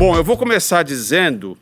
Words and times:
Bom, 0.00 0.16
eu 0.16 0.24
vou 0.24 0.34
começar 0.34 0.82
dizendo 0.82 1.58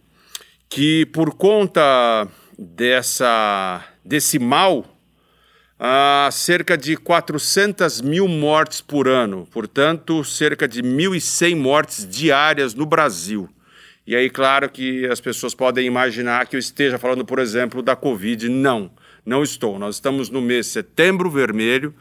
que 0.68 1.06
por 1.06 1.34
conta 1.34 2.28
dessa 2.56 3.84
desse 4.04 4.38
mal, 4.38 4.86
há 5.76 6.28
cerca 6.30 6.78
de 6.78 6.96
400 6.96 8.00
mil 8.00 8.28
mortes 8.28 8.80
por 8.80 9.08
ano, 9.08 9.44
portanto, 9.50 10.22
cerca 10.22 10.68
de 10.68 10.84
1.100 10.84 11.56
mortes 11.56 12.08
diárias 12.08 12.74
no 12.74 12.86
Brasil. 12.86 13.48
E 14.06 14.14
aí, 14.14 14.30
claro 14.30 14.70
que 14.70 15.04
as 15.06 15.20
pessoas 15.20 15.52
podem 15.52 15.84
imaginar 15.84 16.46
que 16.46 16.54
eu 16.54 16.60
esteja 16.60 16.96
falando, 16.96 17.24
por 17.24 17.40
exemplo, 17.40 17.82
da 17.82 17.96
Covid. 17.96 18.48
Não, 18.48 18.88
não 19.26 19.42
estou. 19.42 19.80
Nós 19.80 19.96
estamos 19.96 20.30
no 20.30 20.40
mês 20.40 20.68
setembro 20.68 21.28
vermelho 21.28 21.92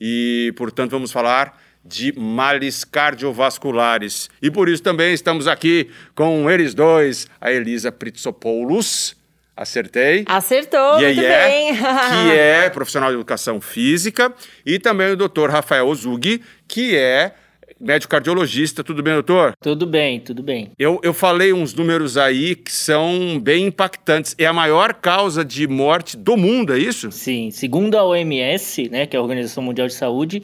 e, 0.00 0.52
portanto, 0.56 0.90
vamos 0.90 1.12
falar 1.12 1.56
de 1.84 2.12
males 2.18 2.84
cardiovasculares. 2.84 4.30
E 4.40 4.50
por 4.50 4.68
isso 4.68 4.82
também 4.82 5.12
estamos 5.12 5.46
aqui 5.46 5.90
com 6.14 6.50
eles 6.50 6.74
dois, 6.74 7.28
a 7.40 7.52
Elisa 7.52 7.92
Pritsopoulos. 7.92 9.16
Acertei? 9.56 10.24
Acertou, 10.26 11.00
e 11.00 11.04
muito 11.04 11.20
é, 11.20 11.48
bem. 11.48 11.76
que 11.76 12.36
é 12.36 12.70
profissional 12.70 13.10
de 13.10 13.14
educação 13.14 13.60
física, 13.60 14.34
e 14.66 14.80
também 14.80 15.12
o 15.12 15.16
doutor 15.16 15.48
Rafael 15.48 15.86
Ozug, 15.86 16.42
que 16.66 16.96
é 16.96 17.34
médico 17.80 18.10
cardiologista. 18.10 18.82
Tudo 18.82 19.02
bem, 19.02 19.12
doutor? 19.14 19.52
Tudo 19.60 19.86
bem, 19.86 20.18
tudo 20.18 20.42
bem. 20.42 20.72
Eu, 20.76 20.98
eu 21.04 21.14
falei 21.14 21.52
uns 21.52 21.72
números 21.72 22.16
aí 22.16 22.56
que 22.56 22.72
são 22.72 23.38
bem 23.40 23.66
impactantes. 23.66 24.34
É 24.38 24.46
a 24.46 24.52
maior 24.52 24.94
causa 24.94 25.44
de 25.44 25.68
morte 25.68 26.16
do 26.16 26.36
mundo, 26.36 26.74
é 26.74 26.78
isso? 26.78 27.12
Sim, 27.12 27.50
segundo 27.50 27.96
a 27.96 28.04
OMS, 28.04 28.88
né, 28.88 29.06
que 29.06 29.14
é 29.14 29.18
a 29.18 29.22
Organização 29.22 29.62
Mundial 29.62 29.86
de 29.86 29.94
Saúde, 29.94 30.42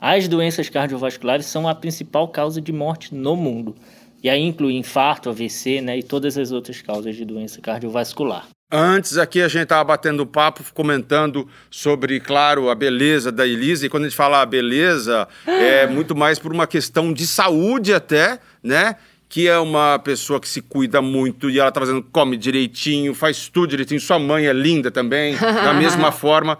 as 0.00 0.26
doenças 0.26 0.68
cardiovasculares 0.68 1.46
são 1.46 1.68
a 1.68 1.74
principal 1.74 2.26
causa 2.28 2.60
de 2.60 2.72
morte 2.72 3.14
no 3.14 3.36
mundo. 3.36 3.76
E 4.22 4.28
aí 4.28 4.40
inclui 4.42 4.74
infarto, 4.74 5.28
AVC, 5.28 5.80
né, 5.80 5.98
e 5.98 6.02
todas 6.02 6.36
as 6.38 6.52
outras 6.52 6.80
causas 6.80 7.16
de 7.16 7.24
doença 7.24 7.60
cardiovascular. 7.60 8.48
Antes 8.72 9.18
aqui 9.18 9.42
a 9.42 9.48
gente 9.48 9.64
estava 9.64 9.82
batendo 9.82 10.24
papo, 10.24 10.62
comentando 10.72 11.48
sobre, 11.68 12.20
claro, 12.20 12.70
a 12.70 12.74
beleza 12.74 13.32
da 13.32 13.44
Elisa. 13.44 13.84
E 13.84 13.88
quando 13.88 14.04
a 14.04 14.08
gente 14.08 14.16
fala 14.16 14.40
a 14.40 14.46
beleza, 14.46 15.26
é 15.44 15.88
muito 15.88 16.14
mais 16.14 16.38
por 16.38 16.52
uma 16.52 16.68
questão 16.68 17.12
de 17.12 17.26
saúde 17.26 17.92
até, 17.92 18.38
né? 18.62 18.94
Que 19.30 19.48
é 19.48 19.56
uma 19.58 19.98
pessoa 19.98 20.40
que 20.40 20.48
se 20.48 20.60
cuida 20.60 21.00
muito 21.00 21.48
e 21.48 21.58
ela 21.58 21.68
está 21.68 21.80
fazendo, 21.80 22.02
come 22.02 22.36
direitinho, 22.36 23.14
faz 23.14 23.48
tudo 23.48 23.68
direitinho. 23.68 24.00
Sua 24.00 24.18
mãe 24.18 24.46
é 24.46 24.52
linda 24.52 24.90
também, 24.90 25.36
da 25.36 25.72
mesma 25.72 26.10
forma. 26.12 26.58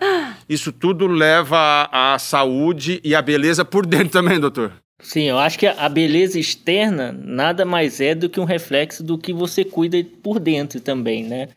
Isso 0.49 0.73
tudo 0.73 1.07
leva 1.07 1.89
à 1.93 2.17
saúde 2.19 3.01
e 3.05 3.15
à 3.15 3.21
beleza 3.21 3.65
por 3.65 3.85
dentro 3.85 4.11
também, 4.11 4.41
doutor. 4.41 4.73
Sim, 5.03 5.25
eu 5.25 5.39
acho 5.39 5.59
que 5.59 5.67
a 5.67 5.89
beleza 5.89 6.39
externa 6.39 7.13
nada 7.13 7.65
mais 7.65 8.01
é 8.01 8.15
do 8.15 8.29
que 8.29 8.39
um 8.39 8.45
reflexo 8.45 9.03
do 9.03 9.19
que 9.19 9.33
você 9.33 9.65
cuida 9.65 9.97
por 10.23 10.39
dentro 10.39 10.81
também, 10.81 11.25
né? 11.25 11.49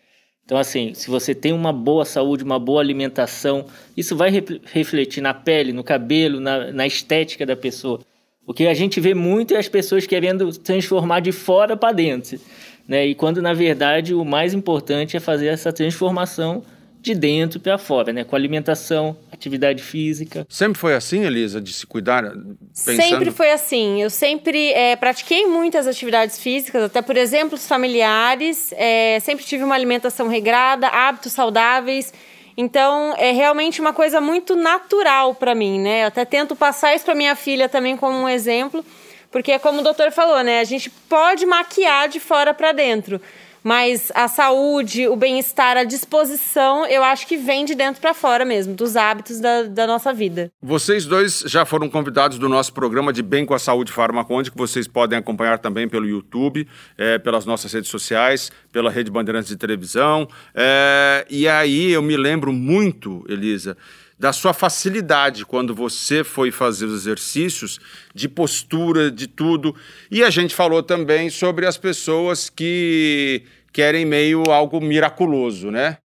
Então, 0.45 0.57
assim, 0.57 0.93
se 0.93 1.09
você 1.09 1.33
tem 1.33 1.53
uma 1.53 1.71
boa 1.71 2.03
saúde, 2.03 2.43
uma 2.43 2.59
boa 2.59 2.81
alimentação, 2.81 3.65
isso 3.95 4.15
vai 4.15 4.29
re 4.29 4.43
refletir 4.65 5.21
na 5.21 5.33
pele, 5.33 5.71
no 5.71 5.83
cabelo, 5.83 6.39
na, 6.39 6.71
na 6.71 6.85
estética 6.85 7.45
da 7.45 7.55
pessoa. 7.55 8.01
O 8.45 8.53
que 8.53 8.67
a 8.67 8.73
gente 8.73 8.99
vê 8.99 9.13
muito 9.13 9.53
é 9.53 9.57
as 9.57 9.69
pessoas 9.69 10.05
querendo 10.05 10.51
transformar 10.57 11.21
de 11.21 11.31
fora 11.31 11.77
para 11.77 11.93
dentro. 11.93 12.39
Né? 12.87 13.07
E 13.07 13.15
quando, 13.15 13.41
na 13.41 13.53
verdade, 13.53 14.13
o 14.13 14.25
mais 14.25 14.53
importante 14.53 15.15
é 15.15 15.19
fazer 15.19 15.47
essa 15.47 15.71
transformação 15.71 16.63
de 17.03 17.13
dentro 17.13 17.59
para 17.59 17.77
fora, 17.77 18.13
né? 18.13 18.23
Com 18.23 18.33
alimentação, 18.33 19.17
atividade 19.29 19.83
física. 19.83 20.47
Sempre 20.47 20.79
foi 20.79 20.95
assim, 20.95 21.25
Elisa, 21.25 21.59
de 21.59 21.73
se 21.73 21.85
cuidar? 21.85 22.23
Pensando... 22.23 22.95
Sempre 22.95 23.29
foi 23.29 23.51
assim. 23.51 24.01
Eu 24.01 24.09
sempre 24.09 24.71
é, 24.71 24.95
pratiquei 24.95 25.45
muitas 25.45 25.85
atividades 25.85 26.39
físicas, 26.39 26.81
até 26.83 27.01
por 27.01 27.17
exemplo, 27.17 27.55
os 27.55 27.67
familiares. 27.67 28.73
É, 28.77 29.19
sempre 29.19 29.43
tive 29.43 29.65
uma 29.65 29.75
alimentação 29.75 30.29
regrada, 30.29 30.87
hábitos 30.87 31.33
saudáveis. 31.33 32.13
Então, 32.55 33.13
é 33.17 33.31
realmente 33.31 33.81
uma 33.81 33.93
coisa 33.93 34.21
muito 34.21 34.55
natural 34.55 35.33
para 35.33 35.55
mim, 35.55 35.79
né? 35.79 36.03
Eu 36.03 36.07
até 36.07 36.23
tento 36.23 36.55
passar 36.55 36.95
isso 36.95 37.05
para 37.05 37.15
minha 37.15 37.35
filha 37.35 37.67
também 37.67 37.97
como 37.97 38.15
um 38.15 38.29
exemplo, 38.29 38.85
porque 39.31 39.51
é 39.51 39.59
como 39.59 39.79
o 39.79 39.83
doutor 39.83 40.11
falou, 40.11 40.43
né? 40.43 40.59
A 40.59 40.63
gente 40.63 40.89
pode 40.89 41.45
maquiar 41.45 42.07
de 42.07 42.19
fora 42.19 42.53
para 42.53 42.71
dentro 42.71 43.19
mas 43.63 44.11
a 44.13 44.27
saúde, 44.27 45.07
o 45.07 45.15
bem-estar, 45.15 45.77
a 45.77 45.83
disposição, 45.83 46.85
eu 46.85 47.03
acho 47.03 47.25
que 47.25 47.37
vem 47.37 47.63
de 47.63 47.73
dentro 47.73 48.01
para 48.01 48.13
fora 48.13 48.43
mesmo, 48.43 48.75
dos 48.75 48.95
hábitos 48.95 49.39
da, 49.39 49.63
da, 49.63 49.87
nossa 49.87 50.13
vida. 50.13 50.51
Vocês 50.61 51.05
dois 51.05 51.43
já 51.47 51.65
foram 51.65 51.89
convidados 51.89 52.37
do 52.37 52.49
nosso 52.49 52.73
programa 52.73 53.13
de 53.13 53.23
Bem 53.23 53.45
com 53.45 53.53
a 53.53 53.59
Saúde 53.59 53.91
Farmaconde, 53.91 54.51
que 54.51 54.57
vocês 54.57 54.87
podem 54.87 55.17
acompanhar 55.17 55.59
também 55.59 55.87
pelo 55.87 56.05
YouTube, 56.05 56.67
é, 56.97 57.17
pelas 57.17 57.45
nossas 57.45 57.71
redes 57.71 57.89
sociais, 57.89 58.51
pela 58.71 58.91
Rede 58.91 59.09
Bandeirantes 59.09 59.49
de 59.49 59.55
Televisão. 59.55 60.27
É, 60.53 61.25
e 61.29 61.47
aí 61.47 61.91
eu 61.91 62.01
me 62.01 62.17
lembro 62.17 62.51
muito, 62.51 63.23
Elisa, 63.29 63.77
da 64.17 64.31
sua 64.31 64.53
facilidade 64.53 65.45
quando 65.45 65.73
você 65.73 66.23
foi 66.23 66.51
fazer 66.51 66.85
os 66.85 67.01
exercícios, 67.01 67.79
de 68.13 68.29
postura, 68.29 69.11
de 69.11 69.27
tudo. 69.27 69.75
E 70.09 70.23
a 70.23 70.29
gente 70.29 70.55
falou 70.55 70.81
também 70.83 71.29
sobre 71.29 71.65
as 71.65 71.77
pessoas 71.77 72.49
que 72.49 73.43
querem 73.71 74.05
meio 74.05 74.43
algo 74.49 74.79
miraculoso, 74.79 75.71
né? 75.71 75.97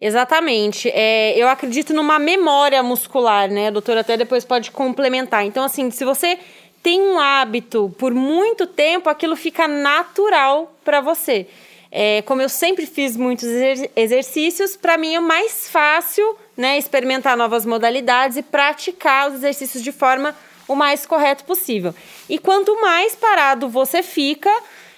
Exatamente. 0.00 0.90
É, 0.90 1.38
eu 1.38 1.48
acredito 1.48 1.94
numa 1.94 2.18
memória 2.18 2.82
muscular, 2.82 3.50
né? 3.50 3.68
A 3.68 3.70
doutora 3.70 4.00
até 4.00 4.16
depois 4.16 4.44
pode 4.44 4.70
complementar. 4.70 5.46
Então, 5.46 5.64
assim, 5.64 5.90
se 5.90 6.04
você 6.04 6.38
tem 6.82 7.00
um 7.00 7.18
hábito 7.18 7.94
por 7.98 8.12
muito 8.12 8.66
tempo, 8.66 9.08
aquilo 9.08 9.34
fica 9.34 9.66
natural 9.66 10.76
para 10.84 11.00
você. 11.00 11.46
É, 11.90 12.20
como 12.22 12.42
eu 12.42 12.48
sempre 12.48 12.84
fiz 12.84 13.16
muitos 13.16 13.48
exercícios, 13.94 14.76
para 14.76 14.98
mim 14.98 15.14
é 15.14 15.20
mais 15.20 15.70
fácil 15.70 16.36
né, 16.56 16.78
experimentar 16.78 17.36
novas 17.36 17.66
modalidades 17.66 18.36
e 18.36 18.42
praticar 18.42 19.28
os 19.28 19.34
exercícios 19.36 19.82
de 19.82 19.92
forma 19.92 20.34
o 20.66 20.74
mais 20.74 21.06
correto 21.06 21.44
possível. 21.44 21.94
E 22.28 22.38
quanto 22.38 22.80
mais 22.80 23.14
parado 23.14 23.68
você 23.68 24.02
fica, 24.02 24.50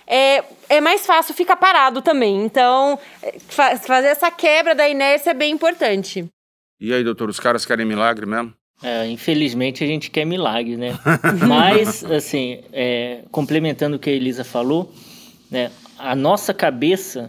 é, 0.07 0.43
é 0.69 0.81
mais 0.81 1.05
fácil 1.05 1.35
ficar 1.35 1.57
parado 1.57 2.01
também. 2.01 2.45
Então, 2.45 2.99
fa 3.49 3.77
fazer 3.77 4.09
essa 4.09 4.31
quebra 4.31 4.75
da 4.75 4.89
inércia 4.89 5.31
é 5.31 5.35
bem 5.35 5.53
importante. 5.53 6.27
E 6.81 6.93
aí, 6.95 7.05
doutor, 7.05 7.29
os 7.29 7.41
caras 7.41 7.67
querem 7.67 7.85
milagre 7.85 8.25
mesmo? 8.25 8.55
É, 8.83 9.09
infelizmente 9.09 9.83
a 9.83 9.87
gente 9.87 10.11
quer 10.11 10.25
milagre, 10.25 10.77
né? 10.77 10.97
Mas, 11.47 12.05
assim, 12.05 12.61
é, 12.73 13.23
complementando 13.31 13.97
o 13.97 13.99
que 13.99 14.09
a 14.09 14.13
Elisa 14.13 14.45
falou, 14.45 14.93
né, 15.51 15.71
a 15.99 16.15
nossa 16.15 16.55
cabeça, 16.55 17.29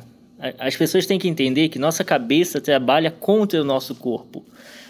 as 0.58 0.76
pessoas 0.76 1.06
têm 1.06 1.20
que 1.20 1.28
entender 1.28 1.70
que 1.70 1.78
nossa 1.78 2.04
cabeça 2.04 2.62
trabalha 2.62 3.12
contra 3.12 3.62
o 3.62 3.64
nosso 3.64 3.94
corpo. 3.96 4.44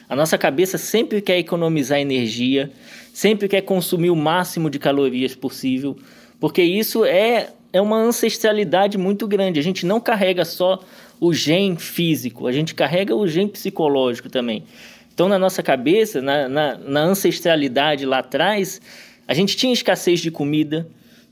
A 0.08 0.16
nossa 0.16 0.38
cabeça 0.38 0.78
sempre 0.78 1.22
quer 1.22 1.38
economizar 1.38 2.00
energia, 2.00 2.72
sempre 3.14 3.48
quer 3.48 3.62
consumir 3.62 4.10
o 4.10 4.16
máximo 4.16 4.70
de 4.70 4.80
calorias 4.80 5.36
possível, 5.36 5.98
porque 6.40 6.62
isso 6.64 7.04
é, 7.06 7.50
é 7.74 7.82
uma 7.82 7.98
ancestralidade 7.98 8.98
muito 8.98 9.28
grande. 9.28 9.60
A 9.60 9.64
gente 9.64 9.86
não 9.86 10.00
carrega 10.00 10.46
só 10.46 10.84
o 11.20 11.34
gen 11.34 11.76
físico, 11.76 12.48
a 12.48 12.52
gente 12.52 12.74
carrega 12.74 13.16
o 13.16 13.28
gen 13.28 13.48
psicológico 13.48 14.30
também. 14.30 14.64
Então, 15.14 15.28
na 15.28 15.38
nossa 15.38 15.62
cabeça, 15.62 16.22
na, 16.22 16.48
na, 16.48 16.78
na 16.78 17.02
ancestralidade 17.02 18.06
lá 18.06 18.20
atrás, 18.20 18.82
a 19.28 19.34
gente 19.34 19.58
tinha 19.58 19.74
escassez 19.74 20.22
de 20.22 20.32
comida, 20.32 20.88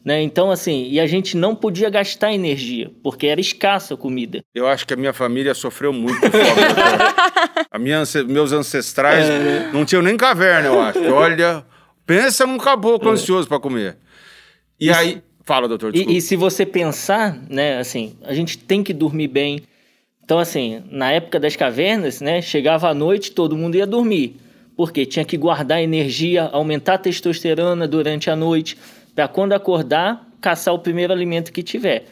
né? 0.07 0.21
Então, 0.21 0.49
assim, 0.49 0.87
e 0.89 1.01
a 1.01 1.05
gente 1.05 1.35
não 1.35 1.53
podia 1.53 1.89
gastar 1.89 2.31
energia, 2.31 2.89
porque 3.03 3.27
era 3.27 3.41
escassa 3.41 3.93
a 3.93 3.97
comida. 3.97 4.41
Eu 4.55 4.65
acho 4.65 4.87
que 4.87 4.93
a 4.93 4.95
minha 4.95 5.11
família 5.11 5.53
sofreu 5.53 5.91
muito 5.91 6.21
fome. 6.21 6.31
a 7.69 7.77
minha, 7.77 8.03
meus 8.25 8.53
ancestrais 8.53 9.29
é. 9.29 9.37
Né? 9.37 9.71
não 9.73 9.83
tinham 9.83 10.01
nem 10.01 10.15
caverna, 10.15 10.69
eu 10.69 10.79
acho. 10.79 11.03
Olha, 11.11 11.65
pensa 12.05 12.47
num 12.47 12.57
caboclo 12.57 13.09
é. 13.09 13.11
ansioso 13.11 13.49
para 13.49 13.59
comer. 13.59 13.97
E 14.79 14.89
Isso. 14.89 14.97
aí, 14.97 15.21
fala, 15.43 15.67
doutor, 15.67 15.93
e, 15.93 16.15
e, 16.15 16.21
se 16.21 16.37
você 16.37 16.65
pensar, 16.65 17.37
né, 17.49 17.77
assim, 17.77 18.15
a 18.23 18.33
gente 18.33 18.57
tem 18.57 18.81
que 18.81 18.93
dormir 18.93 19.27
bem. 19.27 19.59
Então, 20.23 20.39
assim, 20.39 20.83
na 20.89 21.11
época 21.11 21.37
das 21.37 21.57
cavernas, 21.57 22.21
né, 22.21 22.41
chegava 22.41 22.87
a 22.87 22.93
noite, 22.93 23.33
todo 23.33 23.57
mundo 23.57 23.75
ia 23.75 23.85
dormir. 23.85 24.37
Porque 24.73 25.05
tinha 25.05 25.25
que 25.25 25.35
guardar 25.35 25.81
energia, 25.81 26.45
aumentar 26.45 26.93
a 26.93 26.97
testosterona 26.97 27.85
durante 27.85 28.29
a 28.29 28.37
noite 28.37 28.77
para 29.17 29.27
quando 29.27 29.53
acordar, 29.53 30.29
caçar 30.39 30.75
o 30.75 30.77
primeiro 30.77 31.11
alimento 31.11 31.51
que 31.51 31.63
tiver. 31.63 32.05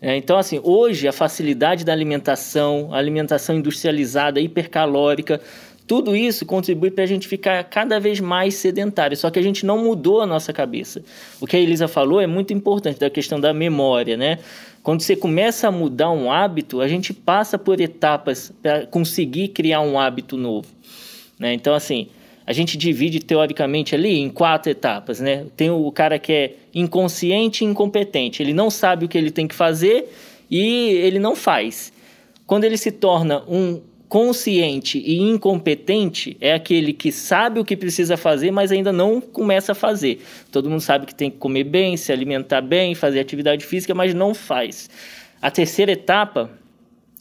É, 0.00 0.16
então, 0.16 0.38
assim, 0.38 0.58
hoje 0.64 1.06
a 1.06 1.12
facilidade 1.12 1.84
da 1.84 1.92
alimentação, 1.92 2.88
a 2.94 2.96
alimentação 2.96 3.56
industrializada, 3.56 4.40
hipercalórica, 4.40 5.38
tudo 5.86 6.16
isso 6.16 6.46
contribui 6.46 6.90
para 6.90 7.04
a 7.04 7.06
gente 7.06 7.28
ficar 7.28 7.62
cada 7.64 8.00
vez 8.00 8.20
mais 8.20 8.54
sedentário. 8.54 9.14
Só 9.18 9.30
que 9.30 9.38
a 9.38 9.42
gente 9.42 9.66
não 9.66 9.84
mudou 9.84 10.22
a 10.22 10.26
nossa 10.26 10.50
cabeça. 10.50 11.02
O 11.42 11.46
que 11.46 11.58
a 11.58 11.60
Elisa 11.60 11.86
falou 11.86 12.22
é 12.22 12.26
muito 12.26 12.54
importante 12.54 12.98
da 12.98 13.10
questão 13.10 13.38
da 13.38 13.52
memória, 13.52 14.16
né? 14.16 14.38
Quando 14.82 15.02
você 15.02 15.14
começa 15.14 15.68
a 15.68 15.70
mudar 15.70 16.10
um 16.10 16.32
hábito, 16.32 16.80
a 16.80 16.88
gente 16.88 17.12
passa 17.12 17.58
por 17.58 17.82
etapas 17.82 18.50
para 18.62 18.86
conseguir 18.86 19.48
criar 19.48 19.82
um 19.82 20.00
hábito 20.00 20.38
novo. 20.38 20.68
Né? 21.38 21.52
Então, 21.52 21.74
assim, 21.74 22.08
a 22.46 22.52
gente 22.52 22.78
divide 22.78 23.18
teoricamente 23.18 23.94
ali 23.94 24.18
em 24.18 24.30
quatro 24.30 24.70
etapas, 24.70 25.18
né? 25.18 25.46
Tem 25.56 25.68
o 25.68 25.90
cara 25.90 26.18
que 26.18 26.32
é 26.32 26.54
inconsciente 26.72 27.64
e 27.64 27.66
incompetente. 27.66 28.40
Ele 28.42 28.52
não 28.52 28.70
sabe 28.70 29.04
o 29.04 29.08
que 29.08 29.18
ele 29.18 29.32
tem 29.32 29.48
que 29.48 29.54
fazer 29.54 30.08
e 30.48 30.90
ele 30.90 31.18
não 31.18 31.34
faz. 31.34 31.92
Quando 32.46 32.62
ele 32.62 32.76
se 32.76 32.92
torna 32.92 33.42
um 33.48 33.80
consciente 34.08 35.02
e 35.04 35.18
incompetente, 35.18 36.36
é 36.40 36.52
aquele 36.52 36.92
que 36.92 37.10
sabe 37.10 37.58
o 37.58 37.64
que 37.64 37.76
precisa 37.76 38.16
fazer, 38.16 38.52
mas 38.52 38.70
ainda 38.70 38.92
não 38.92 39.20
começa 39.20 39.72
a 39.72 39.74
fazer. 39.74 40.22
Todo 40.52 40.70
mundo 40.70 40.80
sabe 40.80 41.06
que 41.06 41.14
tem 41.14 41.28
que 41.28 41.38
comer 41.38 41.64
bem, 41.64 41.96
se 41.96 42.12
alimentar 42.12 42.60
bem, 42.60 42.94
fazer 42.94 43.18
atividade 43.18 43.64
física, 43.64 43.92
mas 43.92 44.14
não 44.14 44.32
faz. 44.32 44.88
A 45.42 45.50
terceira 45.50 45.90
etapa 45.90 46.48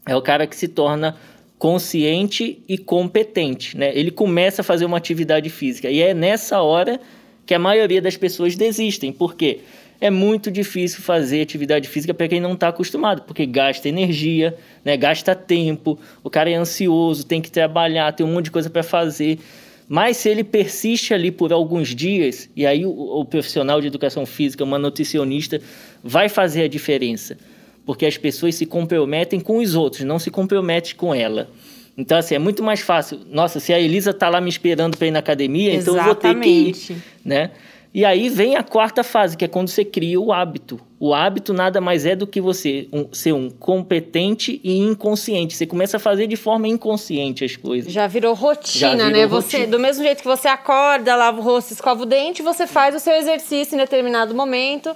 é 0.05 0.15
o 0.15 0.21
cara 0.21 0.45
que 0.45 0.55
se 0.55 0.67
torna 0.67 1.17
consciente 1.57 2.61
e 2.67 2.77
competente, 2.77 3.77
né? 3.77 3.91
Ele 3.97 4.11
começa 4.11 4.61
a 4.61 4.63
fazer 4.63 4.85
uma 4.85 4.97
atividade 4.97 5.49
física 5.49 5.89
e 5.89 6.01
é 6.01 6.13
nessa 6.13 6.61
hora 6.61 6.99
que 7.45 7.53
a 7.53 7.59
maioria 7.59 8.01
das 8.01 8.17
pessoas 8.17 8.55
desistem, 8.55 9.13
porque 9.13 9.59
é 10.01 10.09
muito 10.09 10.51
difícil 10.51 11.01
fazer 11.01 11.41
atividade 11.41 11.87
física 11.87 12.13
para 12.13 12.27
quem 12.27 12.41
não 12.41 12.53
está 12.53 12.67
acostumado, 12.67 13.21
porque 13.21 13.45
gasta 13.45 13.87
energia, 13.87 14.55
né? 14.83 14.97
Gasta 14.97 15.33
tempo, 15.33 15.97
o 16.23 16.29
cara 16.29 16.49
é 16.49 16.55
ansioso, 16.55 17.25
tem 17.25 17.41
que 17.41 17.49
trabalhar, 17.49 18.11
tem 18.11 18.25
um 18.25 18.33
monte 18.33 18.45
de 18.45 18.51
coisa 18.51 18.69
para 18.69 18.83
fazer. 18.83 19.39
Mas 19.87 20.17
se 20.17 20.27
ele 20.27 20.43
persiste 20.43 21.13
ali 21.13 21.31
por 21.31 21.53
alguns 21.53 21.95
dias, 21.95 22.49
e 22.55 22.65
aí 22.65 22.85
o, 22.85 22.91
o 22.91 23.23
profissional 23.23 23.79
de 23.79 23.87
educação 23.87 24.25
física, 24.25 24.63
uma 24.63 24.79
nutricionista, 24.79 25.61
vai 26.03 26.27
fazer 26.27 26.63
a 26.63 26.67
diferença 26.67 27.37
porque 27.85 28.05
as 28.05 28.17
pessoas 28.17 28.55
se 28.55 28.65
comprometem 28.65 29.39
com 29.39 29.57
os 29.57 29.75
outros, 29.75 30.03
não 30.03 30.19
se 30.19 30.31
comprometem 30.31 30.95
com 30.95 31.13
ela. 31.13 31.49
Então, 31.97 32.17
assim, 32.17 32.35
é 32.35 32.39
muito 32.39 32.61
mais 32.61 32.81
fácil. 32.81 33.19
Nossa, 33.29 33.59
se 33.59 33.73
a 33.73 33.79
Elisa 33.79 34.09
está 34.09 34.27
lá 34.27 34.41
me 34.41 34.49
esperando 34.49 34.97
para 34.97 35.07
ir 35.07 35.11
na 35.11 35.19
academia, 35.19 35.73
Exatamente. 35.73 35.83
então 35.83 35.97
eu 35.97 36.03
vou 36.03 36.15
ter 36.15 36.39
que 36.39 36.93
ir, 36.93 37.03
né? 37.23 37.51
E 37.93 38.03
aí 38.03 38.27
vem 38.27 38.57
a 38.57 38.63
quarta 38.63 39.05
fase, 39.05 39.37
que 39.37 39.45
é 39.45 39.47
quando 39.47 39.69
você 39.69 39.85
cria 39.85 40.19
o 40.19 40.33
hábito. 40.33 40.77
O 40.99 41.13
hábito 41.13 41.53
nada 41.53 41.79
mais 41.79 42.05
é 42.05 42.13
do 42.13 42.27
que 42.27 42.41
você 42.41 42.89
um, 42.91 43.07
ser 43.13 43.31
um 43.31 43.49
competente 43.49 44.59
e 44.61 44.77
inconsciente. 44.79 45.55
Você 45.55 45.65
começa 45.65 45.95
a 45.95 45.99
fazer 45.99 46.27
de 46.27 46.35
forma 46.35 46.67
inconsciente 46.67 47.45
as 47.45 47.55
coisas. 47.55 47.93
Já 47.93 48.05
virou 48.05 48.33
rotina, 48.33 48.89
Já 48.89 48.89
virou 48.89 49.11
né? 49.11 49.23
Rotina. 49.23 49.63
Você, 49.63 49.67
do 49.67 49.79
mesmo 49.79 50.03
jeito 50.03 50.17
que 50.21 50.27
você 50.27 50.49
acorda, 50.49 51.15
lava 51.15 51.39
o 51.39 51.41
rosto, 51.41 51.71
escova 51.71 52.03
o 52.03 52.05
dente, 52.05 52.41
você 52.41 52.67
faz 52.67 52.93
o 52.93 52.99
seu 52.99 53.13
exercício 53.13 53.75
em 53.75 53.77
determinado 53.77 54.35
momento 54.35 54.93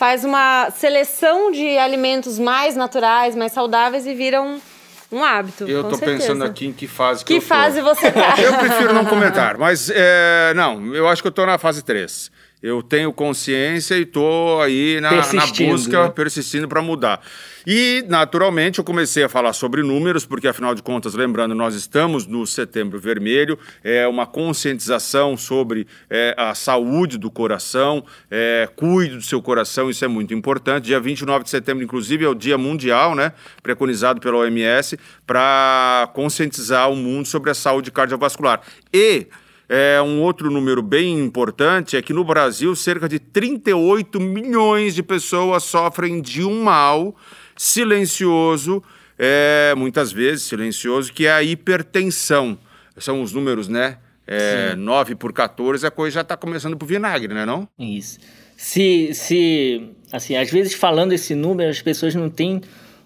faz 0.00 0.24
uma 0.24 0.70
seleção 0.70 1.50
de 1.50 1.76
alimentos 1.76 2.38
mais 2.38 2.74
naturais, 2.74 3.36
mais 3.36 3.52
saudáveis 3.52 4.06
e 4.06 4.14
vira 4.14 4.40
um, 4.40 4.58
um 5.12 5.22
hábito. 5.22 5.68
Eu 5.68 5.82
estou 5.82 5.98
pensando 5.98 6.42
aqui 6.42 6.68
em 6.68 6.72
que 6.72 6.86
fase 6.88 7.22
que, 7.22 7.34
que 7.34 7.40
fase 7.42 7.82
você 7.82 8.08
tá. 8.10 8.34
eu 8.40 8.54
prefiro 8.54 8.94
não 8.94 9.04
comentar, 9.04 9.58
mas 9.58 9.90
é, 9.94 10.54
não, 10.54 10.94
eu 10.94 11.06
acho 11.06 11.20
que 11.20 11.28
eu 11.28 11.30
estou 11.30 11.44
na 11.44 11.58
fase 11.58 11.82
3 11.84 12.30
eu 12.62 12.82
tenho 12.82 13.12
consciência 13.12 13.96
e 13.96 14.02
estou 14.02 14.60
aí 14.60 15.00
na, 15.00 15.10
na 15.10 15.46
busca, 15.46 16.04
né? 16.04 16.10
persistindo 16.10 16.68
para 16.68 16.82
mudar. 16.82 17.20
E, 17.66 18.04
naturalmente, 18.08 18.78
eu 18.78 18.84
comecei 18.84 19.22
a 19.22 19.28
falar 19.28 19.52
sobre 19.52 19.82
números, 19.82 20.24
porque, 20.24 20.48
afinal 20.48 20.74
de 20.74 20.82
contas, 20.82 21.14
lembrando, 21.14 21.54
nós 21.54 21.74
estamos 21.74 22.26
no 22.26 22.46
Setembro 22.46 22.98
Vermelho, 22.98 23.58
é 23.84 24.06
uma 24.06 24.26
conscientização 24.26 25.36
sobre 25.36 25.86
é, 26.08 26.34
a 26.38 26.54
saúde 26.54 27.18
do 27.18 27.30
coração, 27.30 28.04
é, 28.30 28.68
cuide 28.76 29.16
do 29.16 29.22
seu 29.22 29.42
coração, 29.42 29.90
isso 29.90 30.04
é 30.04 30.08
muito 30.08 30.32
importante. 30.32 30.84
Dia 30.84 31.00
29 31.00 31.44
de 31.44 31.50
setembro, 31.50 31.84
inclusive, 31.84 32.24
é 32.24 32.28
o 32.28 32.34
Dia 32.34 32.56
Mundial, 32.56 33.14
né, 33.14 33.32
preconizado 33.62 34.20
pela 34.20 34.38
OMS, 34.38 34.98
para 35.26 36.10
conscientizar 36.14 36.90
o 36.90 36.96
mundo 36.96 37.26
sobre 37.26 37.50
a 37.50 37.54
saúde 37.54 37.90
cardiovascular. 37.90 38.60
E 38.92 39.26
é, 39.72 40.02
um 40.02 40.20
outro 40.20 40.50
número 40.50 40.82
bem 40.82 41.16
importante 41.20 41.96
é 41.96 42.02
que 42.02 42.12
no 42.12 42.24
Brasil, 42.24 42.74
cerca 42.74 43.08
de 43.08 43.20
38 43.20 44.18
milhões 44.18 44.96
de 44.96 45.02
pessoas 45.02 45.62
sofrem 45.62 46.20
de 46.20 46.42
um 46.42 46.64
mal 46.64 47.14
silencioso, 47.56 48.82
é, 49.16 49.72
muitas 49.76 50.10
vezes 50.10 50.42
silencioso, 50.42 51.12
que 51.12 51.24
é 51.24 51.30
a 51.30 51.40
hipertensão. 51.44 52.58
São 52.96 53.22
os 53.22 53.32
números, 53.32 53.68
né? 53.68 53.98
É, 54.26 54.74
9 54.74 55.14
por 55.14 55.32
14, 55.32 55.86
a 55.86 55.90
coisa 55.90 56.14
já 56.14 56.20
está 56.22 56.36
começando 56.36 56.76
por 56.76 56.86
vinagre, 56.86 57.32
né 57.32 57.46
não? 57.46 57.68
Isso. 57.78 58.18
Se, 58.56 59.14
se, 59.14 59.88
assim, 60.10 60.34
às 60.34 60.50
vezes 60.50 60.74
falando 60.74 61.12
esse 61.12 61.36
número, 61.36 61.70
as 61.70 61.80
pessoas 61.80 62.12
não 62.12 62.28
têm 62.28 62.60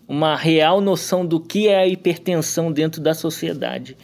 uma 0.09 0.35
real 0.35 0.81
noção 0.81 1.27
do 1.27 1.39
que 1.39 1.69
é 1.69 1.81
a 1.81 1.87
hipertensão 1.87 2.73
dentro 2.73 3.03
da 3.03 3.13
sociedade. 3.13 3.99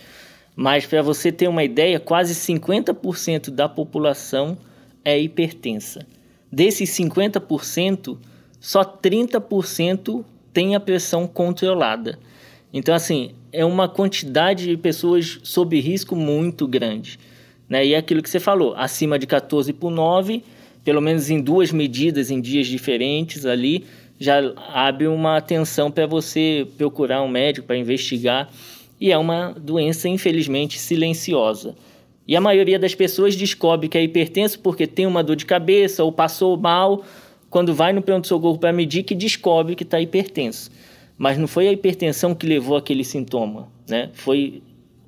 Mas 0.55 0.85
para 0.87 1.03
você 1.03 1.31
ter 1.33 1.49
uma 1.49 1.65
ideia, 1.65 1.99
quase 1.99 2.35
50% 2.35 3.51
da 3.51 3.69
população 3.69 4.59
é 5.05 5.19
hipertensa. 5.19 6.07
Desses 6.53 6.91
50%, 6.91 8.19
só 8.61 8.85
30% 8.85 10.25
tem 10.53 10.75
a 10.75 10.81
pressão 10.81 11.27
controlada. 11.27 12.19
Então, 12.73 12.95
assim, 12.95 13.33
é 13.53 13.65
uma 13.65 13.89
quantidade 13.89 14.67
de 14.67 14.77
pessoas 14.77 15.39
sob 15.43 15.79
risco 15.81 16.15
muito 16.15 16.67
grande. 16.67 17.19
Né? 17.69 17.87
E 17.87 17.95
é 17.95 17.97
aquilo 17.97 18.23
que 18.23 18.31
você 18.31 18.41
falou, 18.41 18.75
acima 18.77 19.19
de 19.19 19.27
14 19.27 19.73
por 19.73 19.91
9, 19.91 20.43
pelo 20.85 21.01
menos 21.01 21.31
em 21.31 21.41
duas 21.41 21.73
medidas 21.73 22.31
em 22.31 22.41
dias 22.41 22.67
diferentes 22.67 23.47
ali, 23.47 23.85
já 24.19 24.53
abre 24.75 25.07
uma 25.07 25.37
atenção 25.37 25.91
para 25.91 26.07
você 26.07 26.67
procurar 26.77 27.23
um 27.23 27.29
médico 27.29 27.67
para 27.67 27.77
investigar 27.77 28.51
e 29.01 29.11
é 29.11 29.17
uma 29.17 29.53
doença, 29.53 30.09
infelizmente, 30.09 30.79
silenciosa. 30.79 31.75
E 32.29 32.37
a 32.37 32.41
maioria 32.41 32.79
das 32.79 32.95
pessoas 32.95 33.35
descobre 33.35 33.89
que 33.89 33.97
é 33.97 34.03
hipertenso 34.03 34.61
porque 34.61 34.87
tem 34.87 35.07
uma 35.07 35.25
dor 35.25 35.37
de 35.37 35.47
cabeça 35.47 36.05
ou 36.05 36.13
passou 36.13 36.57
mal, 36.57 37.03
quando 37.49 37.75
vai 37.75 37.93
no 37.93 38.03
pronto-socorro 38.03 38.59
para 38.59 38.73
medir, 38.73 39.03
que 39.03 39.15
descobre 39.15 39.75
que 39.75 39.83
está 39.83 40.01
hipertenso. 40.01 40.71
Mas 41.17 41.39
não 41.39 41.49
foi 41.49 41.67
a 41.67 41.73
hipertensão 41.73 42.35
que 42.35 42.47
levou 42.47 42.77
aquele 42.77 43.03
sintoma, 43.03 43.69
né? 43.89 44.11
Foi 44.13 44.63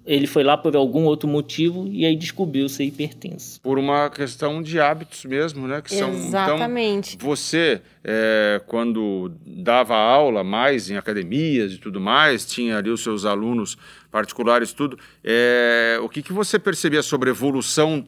ele 0.04 0.26
foi 0.26 0.42
lá 0.42 0.56
por 0.56 0.74
algum 0.76 1.04
outro 1.04 1.28
motivo 1.28 1.86
e 1.88 2.04
aí 2.04 2.16
descobriu 2.16 2.68
ser 2.68 2.84
hipertenso. 2.84 3.60
Por 3.60 3.78
uma 3.78 4.10
questão 4.10 4.62
de 4.62 4.80
hábitos 4.80 5.24
mesmo, 5.24 5.68
né? 5.68 5.80
Que 5.80 5.94
são, 5.94 6.10
Exatamente. 6.10 7.14
Então, 7.14 7.28
você, 7.28 7.80
é, 8.02 8.60
quando 8.66 9.32
dava 9.46 9.96
aula 9.96 10.42
mais 10.42 10.90
em 10.90 10.96
academias 10.96 11.72
e 11.72 11.78
tudo 11.78 12.00
mais, 12.00 12.44
tinha 12.44 12.78
ali 12.78 12.90
os 12.90 13.02
seus 13.02 13.24
alunos 13.24 13.76
particulares 14.10 14.72
tudo, 14.72 14.98
é, 15.22 15.98
o 16.02 16.08
que, 16.08 16.22
que 16.22 16.32
você 16.32 16.58
percebia 16.58 17.02
sobre 17.02 17.30
evolução 17.30 18.04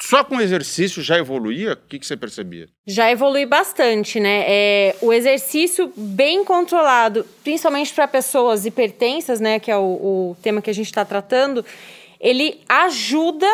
só 0.00 0.22
com 0.22 0.40
exercício 0.40 1.02
já 1.02 1.18
evoluía? 1.18 1.72
O 1.72 1.88
que, 1.88 1.98
que 1.98 2.06
você 2.06 2.16
percebia? 2.16 2.68
Já 2.86 3.10
evolui 3.10 3.46
bastante, 3.46 4.20
né? 4.20 4.44
É, 4.46 4.96
o 5.00 5.12
exercício 5.12 5.92
bem 5.96 6.44
controlado, 6.44 7.26
principalmente 7.42 7.92
para 7.92 8.06
pessoas 8.06 8.66
hipertensas, 8.66 9.40
né? 9.40 9.58
Que 9.58 9.70
é 9.70 9.76
o, 9.76 9.80
o 9.80 10.36
tema 10.42 10.60
que 10.60 10.70
a 10.70 10.74
gente 10.74 10.86
está 10.86 11.04
tratando, 11.04 11.64
ele 12.20 12.60
ajuda 12.68 13.48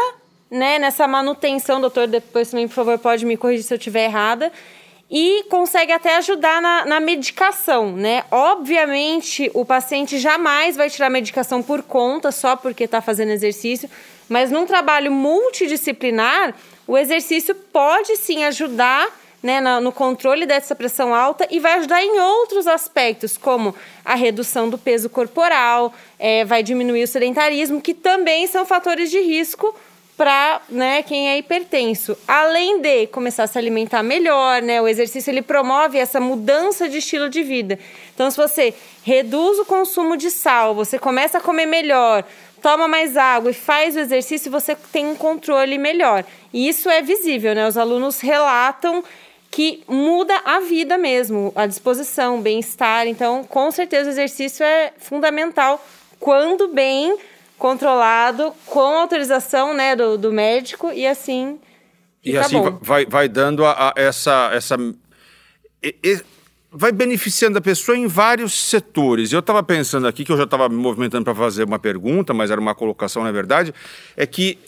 né, 0.50 0.78
nessa 0.78 1.08
manutenção, 1.08 1.80
doutor, 1.80 2.06
depois 2.06 2.50
também, 2.50 2.68
por 2.68 2.74
favor, 2.74 2.98
pode 2.98 3.24
me 3.24 3.38
corrigir 3.38 3.64
se 3.64 3.72
eu 3.72 3.78
estiver 3.78 4.04
errada, 4.04 4.52
e 5.12 5.44
consegue 5.50 5.92
até 5.92 6.16
ajudar 6.16 6.62
na, 6.62 6.86
na 6.86 6.98
medicação, 6.98 7.92
né? 7.92 8.24
Obviamente, 8.30 9.50
o 9.52 9.62
paciente 9.62 10.18
jamais 10.18 10.74
vai 10.74 10.88
tirar 10.88 11.10
medicação 11.10 11.62
por 11.62 11.82
conta, 11.82 12.32
só 12.32 12.56
porque 12.56 12.84
está 12.84 13.02
fazendo 13.02 13.28
exercício, 13.30 13.90
mas 14.26 14.50
num 14.50 14.64
trabalho 14.64 15.12
multidisciplinar, 15.12 16.54
o 16.86 16.96
exercício 16.96 17.54
pode 17.54 18.16
sim 18.16 18.42
ajudar 18.44 19.06
né, 19.42 19.60
no 19.80 19.92
controle 19.92 20.46
dessa 20.46 20.74
pressão 20.74 21.14
alta 21.14 21.46
e 21.50 21.60
vai 21.60 21.74
ajudar 21.74 22.02
em 22.02 22.18
outros 22.18 22.66
aspectos, 22.66 23.36
como 23.36 23.74
a 24.02 24.14
redução 24.14 24.70
do 24.70 24.78
peso 24.78 25.10
corporal, 25.10 25.92
é, 26.18 26.42
vai 26.44 26.62
diminuir 26.62 27.02
o 27.02 27.08
sedentarismo, 27.08 27.82
que 27.82 27.92
também 27.92 28.46
são 28.46 28.64
fatores 28.64 29.10
de 29.10 29.20
risco 29.20 29.74
para 30.22 30.60
né, 30.68 31.02
quem 31.02 31.30
é 31.30 31.36
hipertenso. 31.36 32.16
Além 32.28 32.80
de 32.80 33.08
começar 33.08 33.42
a 33.42 33.46
se 33.48 33.58
alimentar 33.58 34.04
melhor, 34.04 34.62
né, 34.62 34.80
o 34.80 34.86
exercício 34.86 35.32
ele 35.32 35.42
promove 35.42 35.98
essa 35.98 36.20
mudança 36.20 36.88
de 36.88 36.98
estilo 36.98 37.28
de 37.28 37.42
vida. 37.42 37.76
Então, 38.14 38.30
se 38.30 38.36
você 38.36 38.72
reduz 39.02 39.58
o 39.58 39.64
consumo 39.64 40.16
de 40.16 40.30
sal, 40.30 40.76
você 40.76 40.96
começa 40.96 41.38
a 41.38 41.40
comer 41.40 41.66
melhor, 41.66 42.22
toma 42.62 42.86
mais 42.86 43.16
água 43.16 43.50
e 43.50 43.54
faz 43.54 43.96
o 43.96 43.98
exercício, 43.98 44.48
você 44.48 44.76
tem 44.92 45.08
um 45.08 45.16
controle 45.16 45.76
melhor. 45.76 46.24
E 46.52 46.68
isso 46.68 46.88
é 46.88 47.02
visível, 47.02 47.52
né? 47.52 47.66
Os 47.66 47.76
alunos 47.76 48.20
relatam 48.20 49.02
que 49.50 49.82
muda 49.88 50.40
a 50.44 50.60
vida 50.60 50.96
mesmo, 50.96 51.52
a 51.56 51.66
disposição, 51.66 52.38
o 52.38 52.42
bem-estar. 52.42 53.08
Então, 53.08 53.42
com 53.42 53.72
certeza, 53.72 54.08
o 54.08 54.12
exercício 54.12 54.64
é 54.64 54.92
fundamental 54.98 55.84
quando 56.20 56.68
bem 56.68 57.18
controlado, 57.62 58.52
com 58.66 58.80
autorização 58.80 59.72
né, 59.72 59.94
do, 59.94 60.18
do 60.18 60.32
médico, 60.32 60.90
e 60.90 61.06
assim. 61.06 61.60
E 62.24 62.36
assim 62.36 62.60
vai, 62.80 63.06
vai 63.06 63.28
dando 63.28 63.64
a, 63.64 63.70
a 63.70 63.92
essa. 63.94 64.50
essa 64.52 64.76
e, 65.80 65.94
e, 66.02 66.20
vai 66.72 66.90
beneficiando 66.90 67.58
a 67.58 67.60
pessoa 67.60 67.96
em 67.96 68.08
vários 68.08 68.52
setores. 68.52 69.32
Eu 69.32 69.38
estava 69.38 69.62
pensando 69.62 70.08
aqui, 70.08 70.24
que 70.24 70.32
eu 70.32 70.36
já 70.36 70.42
estava 70.42 70.68
me 70.68 70.74
movimentando 70.74 71.22
para 71.22 71.34
fazer 71.36 71.62
uma 71.62 71.78
pergunta, 71.78 72.34
mas 72.34 72.50
era 72.50 72.60
uma 72.60 72.74
colocação 72.74 73.22
na 73.22 73.30
verdade, 73.30 73.72
é 74.16 74.26
que 74.26 74.58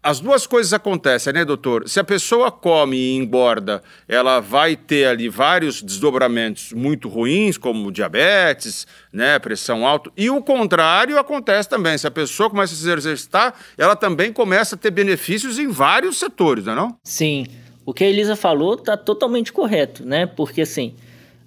As 0.00 0.20
duas 0.20 0.46
coisas 0.46 0.72
acontecem, 0.72 1.32
né, 1.32 1.44
doutor? 1.44 1.88
Se 1.88 1.98
a 1.98 2.04
pessoa 2.04 2.52
come 2.52 2.96
e 2.96 3.16
engorda, 3.16 3.82
ela 4.06 4.38
vai 4.38 4.76
ter 4.76 5.06
ali 5.06 5.28
vários 5.28 5.82
desdobramentos 5.82 6.72
muito 6.72 7.08
ruins, 7.08 7.58
como 7.58 7.90
diabetes, 7.90 8.86
né, 9.12 9.40
pressão 9.40 9.84
alta. 9.84 10.10
E 10.16 10.30
o 10.30 10.40
contrário 10.40 11.18
acontece 11.18 11.68
também. 11.68 11.98
Se 11.98 12.06
a 12.06 12.12
pessoa 12.12 12.48
começa 12.48 12.74
a 12.74 12.76
se 12.76 12.88
exercitar, 12.88 13.54
ela 13.76 13.96
também 13.96 14.32
começa 14.32 14.76
a 14.76 14.78
ter 14.78 14.92
benefícios 14.92 15.58
em 15.58 15.66
vários 15.66 16.16
setores, 16.16 16.64
não 16.64 16.72
é 16.72 16.76
não? 16.76 16.96
Sim. 17.02 17.46
O 17.84 17.92
que 17.92 18.04
a 18.04 18.08
Elisa 18.08 18.36
falou 18.36 18.74
está 18.74 18.96
totalmente 18.96 19.52
correto, 19.52 20.06
né? 20.06 20.26
Porque 20.26 20.60
assim, 20.60 20.94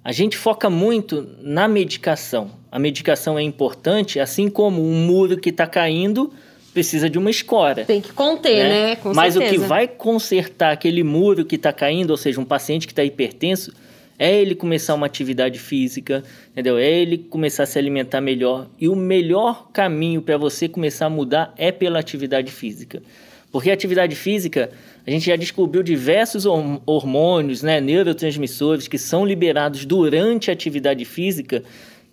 a 0.04 0.12
gente 0.12 0.36
foca 0.36 0.68
muito 0.68 1.26
na 1.40 1.66
medicação. 1.66 2.50
A 2.70 2.78
medicação 2.78 3.38
é 3.38 3.42
importante, 3.42 4.20
assim 4.20 4.50
como 4.50 4.86
um 4.86 5.06
muro 5.06 5.38
que 5.38 5.48
está 5.48 5.66
caindo 5.66 6.30
precisa 6.72 7.08
de 7.08 7.18
uma 7.18 7.30
escora. 7.30 7.84
Tem 7.84 8.00
que 8.00 8.12
conter, 8.12 8.64
né? 8.64 8.86
né? 8.88 8.96
Com 8.96 9.12
Mas 9.12 9.34
certeza. 9.34 9.56
o 9.56 9.60
que 9.60 9.66
vai 9.66 9.86
consertar 9.86 10.72
aquele 10.72 11.02
muro 11.02 11.44
que 11.44 11.56
está 11.56 11.72
caindo, 11.72 12.10
ou 12.10 12.16
seja, 12.16 12.40
um 12.40 12.44
paciente 12.44 12.86
que 12.86 12.92
está 12.92 13.04
hipertenso, 13.04 13.72
é 14.18 14.40
ele 14.40 14.54
começar 14.54 14.94
uma 14.94 15.06
atividade 15.06 15.58
física, 15.58 16.22
entendeu? 16.52 16.78
É 16.78 16.88
ele 16.88 17.18
começar 17.18 17.64
a 17.64 17.66
se 17.66 17.78
alimentar 17.78 18.20
melhor. 18.20 18.68
E 18.80 18.88
o 18.88 18.94
melhor 18.94 19.68
caminho 19.72 20.22
para 20.22 20.36
você 20.36 20.68
começar 20.68 21.06
a 21.06 21.10
mudar 21.10 21.52
é 21.56 21.72
pela 21.72 21.98
atividade 21.98 22.50
física. 22.52 23.02
Porque 23.50 23.70
a 23.70 23.74
atividade 23.74 24.14
física, 24.16 24.70
a 25.06 25.10
gente 25.10 25.26
já 25.26 25.36
descobriu 25.36 25.82
diversos 25.82 26.46
hormônios, 26.46 27.62
né, 27.62 27.80
neurotransmissores 27.80 28.88
que 28.88 28.96
são 28.96 29.26
liberados 29.26 29.84
durante 29.84 30.50
a 30.50 30.54
atividade 30.54 31.04
física 31.04 31.62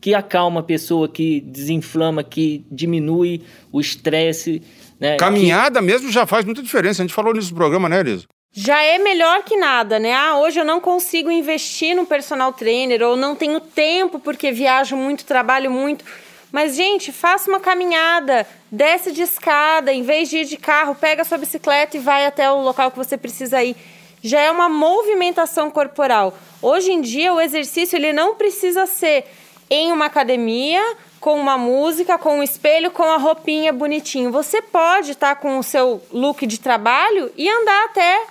que 0.02 0.14
acalma 0.14 0.62
a 0.62 0.64
pessoa, 0.64 1.10
que 1.10 1.42
desinflama, 1.42 2.24
que 2.24 2.66
diminui 2.72 3.42
o 3.72 3.82
estresse. 3.82 4.62
Né? 5.00 5.18
Caminhada 5.18 5.80
que... 5.80 5.86
mesmo 5.86 6.12
já 6.12 6.26
faz 6.26 6.46
muita 6.46 6.62
diferença. 6.62 7.02
A 7.02 7.06
gente 7.06 7.14
falou 7.14 7.34
nisso 7.34 7.52
no 7.52 7.58
programa, 7.58 7.90
né, 7.90 8.00
Elisa? 8.00 8.26
Já 8.52 8.82
é 8.82 8.98
melhor 8.98 9.44
que 9.44 9.56
nada, 9.56 10.00
né? 10.00 10.14
Ah, 10.14 10.38
hoje 10.40 10.60
eu 10.60 10.66
não 10.66 10.80
consigo 10.80 11.30
investir 11.30 11.96
no 11.96 12.06
personal 12.06 12.52
trainer 12.52 13.04
ou 13.04 13.16
não 13.16 13.36
tenho 13.36 13.60
tempo 13.60 14.20
porque 14.20 14.52
viajo 14.52 14.96
muito, 14.96 15.24
trabalho 15.24 15.70
muito. 15.70 16.04
Mas, 16.52 16.76
gente, 16.76 17.12
faça 17.12 17.48
uma 17.48 17.60
caminhada, 17.60 18.48
desce 18.72 19.12
de 19.12 19.22
escada, 19.22 19.94
em 19.94 20.02
vez 20.02 20.30
de 20.30 20.38
ir 20.38 20.46
de 20.46 20.58
carro, 20.58 20.96
pega 20.96 21.24
sua 21.24 21.38
bicicleta 21.38 21.96
e 21.96 22.00
vai 22.00 22.26
até 22.26 22.50
o 22.50 22.62
local 22.62 22.90
que 22.90 22.98
você 22.98 23.18
precisa 23.18 23.64
ir. 23.64 23.76
Já 24.24 24.42
é 24.42 24.50
uma 24.50 24.68
movimentação 24.68 25.70
corporal. 25.70 26.36
Hoje 26.60 26.92
em 26.92 27.02
dia, 27.02 27.32
o 27.32 27.40
exercício 27.40 27.96
ele 27.96 28.12
não 28.12 28.34
precisa 28.34 28.88
ser 28.88 29.26
em 29.70 29.92
uma 29.92 30.06
academia, 30.06 30.82
com 31.20 31.40
uma 31.40 31.58
música, 31.58 32.18
com 32.18 32.40
um 32.40 32.44
espelho, 32.44 32.92
com 32.92 33.04
a 33.04 33.18
roupinha 33.18 33.72
bonitinho. 33.72 34.32
Você 34.32 34.62
pode 34.62 35.12
estar 35.12 35.36
tá 35.36 35.42
com 35.42 35.60
o 35.60 35.64
seu 35.64 36.02
look 36.12 36.46
de 36.48 36.60
trabalho 36.60 37.32
e 37.38 37.50
andar 37.50 37.86
até 37.86 38.26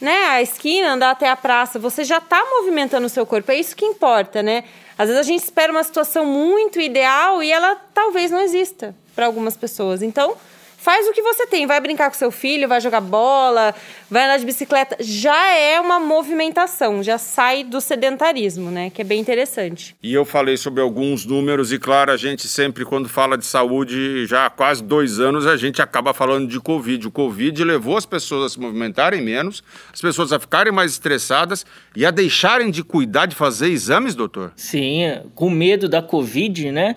né, 0.00 0.24
a 0.28 0.42
esquina, 0.42 0.92
andar 0.92 1.10
até 1.10 1.28
a 1.28 1.36
praça. 1.36 1.78
Você 1.78 2.02
já 2.02 2.18
está 2.18 2.42
movimentando 2.44 3.06
o 3.06 3.10
seu 3.10 3.26
corpo. 3.26 3.52
É 3.52 3.56
isso 3.56 3.76
que 3.76 3.84
importa, 3.84 4.42
né? 4.42 4.64
Às 4.96 5.08
vezes 5.08 5.20
a 5.20 5.26
gente 5.26 5.44
espera 5.44 5.72
uma 5.72 5.84
situação 5.84 6.24
muito 6.26 6.80
ideal 6.80 7.42
e 7.42 7.52
ela 7.52 7.76
talvez 7.94 8.30
não 8.30 8.40
exista 8.40 8.94
para 9.14 9.26
algumas 9.26 9.56
pessoas. 9.56 10.02
Então, 10.02 10.36
Faz 10.80 11.06
o 11.06 11.12
que 11.12 11.20
você 11.20 11.46
tem, 11.46 11.66
vai 11.66 11.78
brincar 11.78 12.08
com 12.08 12.16
seu 12.16 12.30
filho, 12.30 12.66
vai 12.66 12.80
jogar 12.80 13.02
bola, 13.02 13.74
vai 14.10 14.24
andar 14.24 14.38
de 14.38 14.46
bicicleta. 14.46 14.96
Já 14.98 15.50
é 15.52 15.78
uma 15.78 16.00
movimentação, 16.00 17.02
já 17.02 17.18
sai 17.18 17.62
do 17.64 17.82
sedentarismo, 17.82 18.70
né? 18.70 18.88
Que 18.88 19.02
é 19.02 19.04
bem 19.04 19.20
interessante. 19.20 19.94
E 20.02 20.14
eu 20.14 20.24
falei 20.24 20.56
sobre 20.56 20.80
alguns 20.80 21.26
números, 21.26 21.70
e 21.70 21.78
claro, 21.78 22.10
a 22.10 22.16
gente 22.16 22.48
sempre, 22.48 22.86
quando 22.86 23.10
fala 23.10 23.36
de 23.36 23.44
saúde, 23.44 24.24
já 24.24 24.46
há 24.46 24.50
quase 24.50 24.82
dois 24.82 25.20
anos, 25.20 25.46
a 25.46 25.54
gente 25.54 25.82
acaba 25.82 26.14
falando 26.14 26.48
de 26.48 26.58
Covid. 26.58 27.08
O 27.08 27.10
Covid 27.10 27.62
levou 27.62 27.98
as 27.98 28.06
pessoas 28.06 28.46
a 28.46 28.48
se 28.48 28.58
movimentarem 28.58 29.20
menos, 29.20 29.62
as 29.92 30.00
pessoas 30.00 30.32
a 30.32 30.40
ficarem 30.40 30.72
mais 30.72 30.92
estressadas 30.92 31.66
e 31.94 32.06
a 32.06 32.10
deixarem 32.10 32.70
de 32.70 32.82
cuidar 32.82 33.26
de 33.26 33.36
fazer 33.36 33.68
exames, 33.68 34.14
doutor? 34.14 34.54
Sim, 34.56 35.02
com 35.34 35.50
medo 35.50 35.90
da 35.90 36.00
Covid, 36.00 36.72
né? 36.72 36.96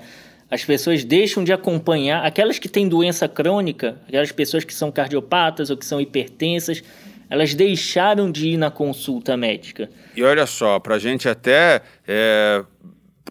As 0.53 0.63
pessoas 0.63 1.03
deixam 1.03 1.43
de 1.43 1.51
acompanhar 1.51 2.23
aquelas 2.23 2.59
que 2.59 2.69
têm 2.69 2.87
doença 2.87 3.27
crônica, 3.27 3.97
aquelas 4.07 4.31
pessoas 4.31 4.63
que 4.63 4.71
são 4.71 4.91
cardiopatas 4.91 5.71
ou 5.71 5.75
que 5.75 5.83
são 5.83 5.99
hipertensas, 5.99 6.83
elas 7.27 7.55
deixaram 7.55 8.31
de 8.31 8.49
ir 8.49 8.57
na 8.57 8.69
consulta 8.69 9.35
médica. 9.35 9.89
E 10.15 10.21
olha 10.21 10.45
só, 10.45 10.77
para 10.77 10.93
a 10.93 10.99
gente 10.99 11.27
até 11.27 11.81
é, 12.07 12.63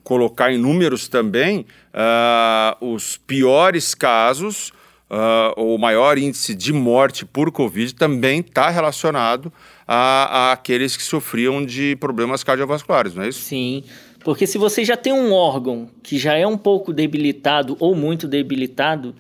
colocar 0.03 0.53
em 0.53 0.59
números 0.59 1.07
também, 1.07 1.65
uh, 1.95 2.93
os 2.93 3.19
piores 3.19 3.95
casos, 3.95 4.73
uh, 5.09 5.63
o 5.63 5.79
maior 5.79 6.19
índice 6.19 6.57
de 6.57 6.73
morte 6.73 7.25
por 7.25 7.53
Covid 7.53 7.95
também 7.95 8.41
está 8.41 8.69
relacionado 8.69 9.53
a, 9.87 10.49
a, 10.49 10.53
aqueles 10.53 10.97
que 10.97 11.05
sofriam 11.05 11.65
de 11.65 11.95
problemas 12.01 12.43
cardiovasculares, 12.43 13.15
não 13.15 13.23
é 13.23 13.29
isso? 13.29 13.43
Sim. 13.43 13.85
Porque 14.25 14.47
se 14.47 14.59
você 14.59 14.85
já 14.85 14.97
tem 14.97 15.13
um 15.13 15.33
órgão 15.33 15.89
que 16.03 16.19
já 16.19 16.35
é 16.35 16.47
um 16.47 16.57
pouco 16.57 16.93
debilitado 16.93 17.77
ou 17.81 17.95
muito 17.95 18.29
debilitado, 18.29 19.15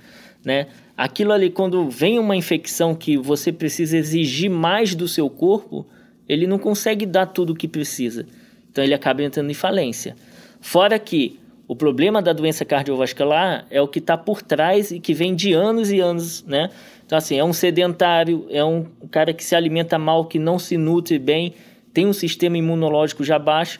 né? 0.44 0.68
Aquilo 0.96 1.32
ali, 1.32 1.50
quando 1.50 1.88
vem 1.88 2.18
uma 2.18 2.36
infecção 2.36 2.94
que 2.94 3.16
você 3.16 3.50
precisa 3.50 3.96
exigir 3.96 4.50
mais 4.50 4.94
do 4.94 5.08
seu 5.08 5.28
corpo, 5.28 5.86
ele 6.28 6.46
não 6.46 6.58
consegue 6.58 7.06
dar 7.06 7.26
tudo 7.26 7.52
o 7.52 7.56
que 7.56 7.66
precisa. 7.66 8.26
Então 8.70 8.84
ele 8.84 8.94
acaba 8.94 9.22
entrando 9.22 9.50
em 9.50 9.54
falência. 9.54 10.14
Fora 10.60 10.98
que 10.98 11.40
o 11.66 11.74
problema 11.74 12.20
da 12.20 12.32
doença 12.32 12.64
cardiovascular 12.64 13.66
é 13.70 13.80
o 13.80 13.88
que 13.88 13.98
está 13.98 14.16
por 14.16 14.42
trás 14.42 14.90
e 14.90 15.00
que 15.00 15.14
vem 15.14 15.34
de 15.34 15.52
anos 15.52 15.90
e 15.90 16.00
anos, 16.00 16.44
né? 16.44 16.70
Então, 17.04 17.18
assim, 17.18 17.38
é 17.38 17.44
um 17.44 17.52
sedentário, 17.52 18.46
é 18.50 18.64
um 18.64 18.86
cara 19.10 19.32
que 19.32 19.44
se 19.44 19.54
alimenta 19.54 19.98
mal, 19.98 20.24
que 20.24 20.38
não 20.38 20.58
se 20.58 20.76
nutre 20.76 21.18
bem, 21.18 21.54
tem 21.92 22.06
um 22.06 22.12
sistema 22.12 22.56
imunológico 22.56 23.24
já 23.24 23.38
baixo. 23.38 23.78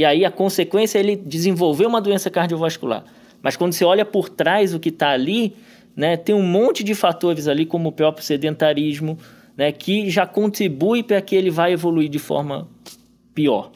E 0.00 0.04
aí 0.06 0.24
a 0.24 0.30
consequência 0.30 0.96
é 0.96 1.02
ele 1.02 1.14
desenvolver 1.14 1.84
uma 1.84 2.00
doença 2.00 2.30
cardiovascular. 2.30 3.04
Mas 3.42 3.54
quando 3.54 3.74
você 3.74 3.84
olha 3.84 4.02
por 4.02 4.30
trás 4.30 4.72
o 4.72 4.80
que 4.80 4.88
está 4.88 5.10
ali, 5.10 5.54
né, 5.94 6.16
tem 6.16 6.34
um 6.34 6.42
monte 6.42 6.82
de 6.82 6.94
fatores 6.94 7.46
ali, 7.46 7.66
como 7.66 7.90
o 7.90 7.92
próprio 7.92 8.24
sedentarismo, 8.24 9.18
né, 9.54 9.70
que 9.70 10.08
já 10.08 10.26
contribui 10.26 11.02
para 11.02 11.20
que 11.20 11.36
ele 11.36 11.50
vá 11.50 11.70
evoluir 11.70 12.08
de 12.08 12.18
forma 12.18 12.66
pior. 13.34 13.72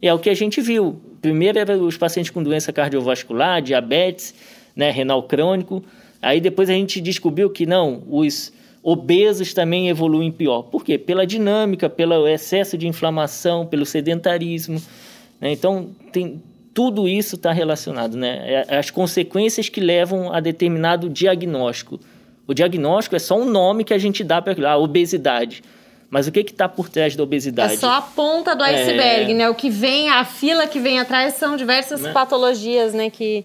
E 0.00 0.08
é 0.08 0.14
o 0.14 0.18
que 0.18 0.30
a 0.30 0.34
gente 0.34 0.62
viu. 0.62 0.98
Primeiro 1.20 1.58
eram 1.58 1.82
os 1.82 1.98
pacientes 1.98 2.30
com 2.30 2.42
doença 2.42 2.72
cardiovascular, 2.72 3.60
diabetes, 3.60 4.34
né, 4.74 4.90
renal 4.90 5.24
crônico. 5.24 5.84
Aí 6.22 6.40
depois 6.40 6.70
a 6.70 6.72
gente 6.72 7.02
descobriu 7.02 7.50
que 7.50 7.66
não, 7.66 8.02
os 8.08 8.50
obesos 8.82 9.52
também 9.52 9.90
evoluem 9.90 10.32
pior. 10.32 10.62
Por 10.62 10.82
quê? 10.82 10.96
Pela 10.96 11.26
dinâmica, 11.26 11.90
pelo 11.90 12.26
excesso 12.26 12.78
de 12.78 12.88
inflamação, 12.88 13.66
pelo 13.66 13.84
sedentarismo. 13.84 14.80
Né? 15.40 15.52
Então, 15.52 15.90
tem, 16.12 16.42
tudo 16.76 17.08
isso 17.08 17.36
está 17.36 17.52
relacionado, 17.52 18.16
né? 18.16 18.42
É, 18.44 18.64
é 18.68 18.78
as 18.78 18.90
consequências 18.90 19.68
que 19.68 19.80
levam 19.80 20.32
a 20.32 20.40
determinado 20.40 21.08
diagnóstico. 21.08 21.98
O 22.46 22.54
diagnóstico 22.54 23.16
é 23.16 23.18
só 23.18 23.38
um 23.38 23.44
nome 23.44 23.82
que 23.82 23.94
a 23.94 23.98
gente 23.98 24.22
dá 24.22 24.40
para 24.40 24.52
a 24.68 24.72
ah, 24.72 24.76
obesidade. 24.76 25.62
Mas 26.08 26.28
o 26.28 26.32
que 26.32 26.40
está 26.40 26.68
por 26.68 26.88
trás 26.88 27.16
da 27.16 27.22
obesidade? 27.22 27.74
É 27.74 27.76
só 27.76 27.94
a 27.94 28.02
ponta 28.02 28.54
do 28.54 28.62
iceberg, 28.62 29.32
é... 29.32 29.34
né? 29.34 29.48
O 29.48 29.54
que 29.54 29.68
vem, 29.68 30.08
a 30.08 30.24
fila 30.24 30.66
que 30.66 30.78
vem 30.78 31.00
atrás 31.00 31.34
são 31.34 31.56
diversas 31.56 32.02
né? 32.02 32.12
patologias, 32.12 32.94
né? 32.94 33.10
Que, 33.10 33.42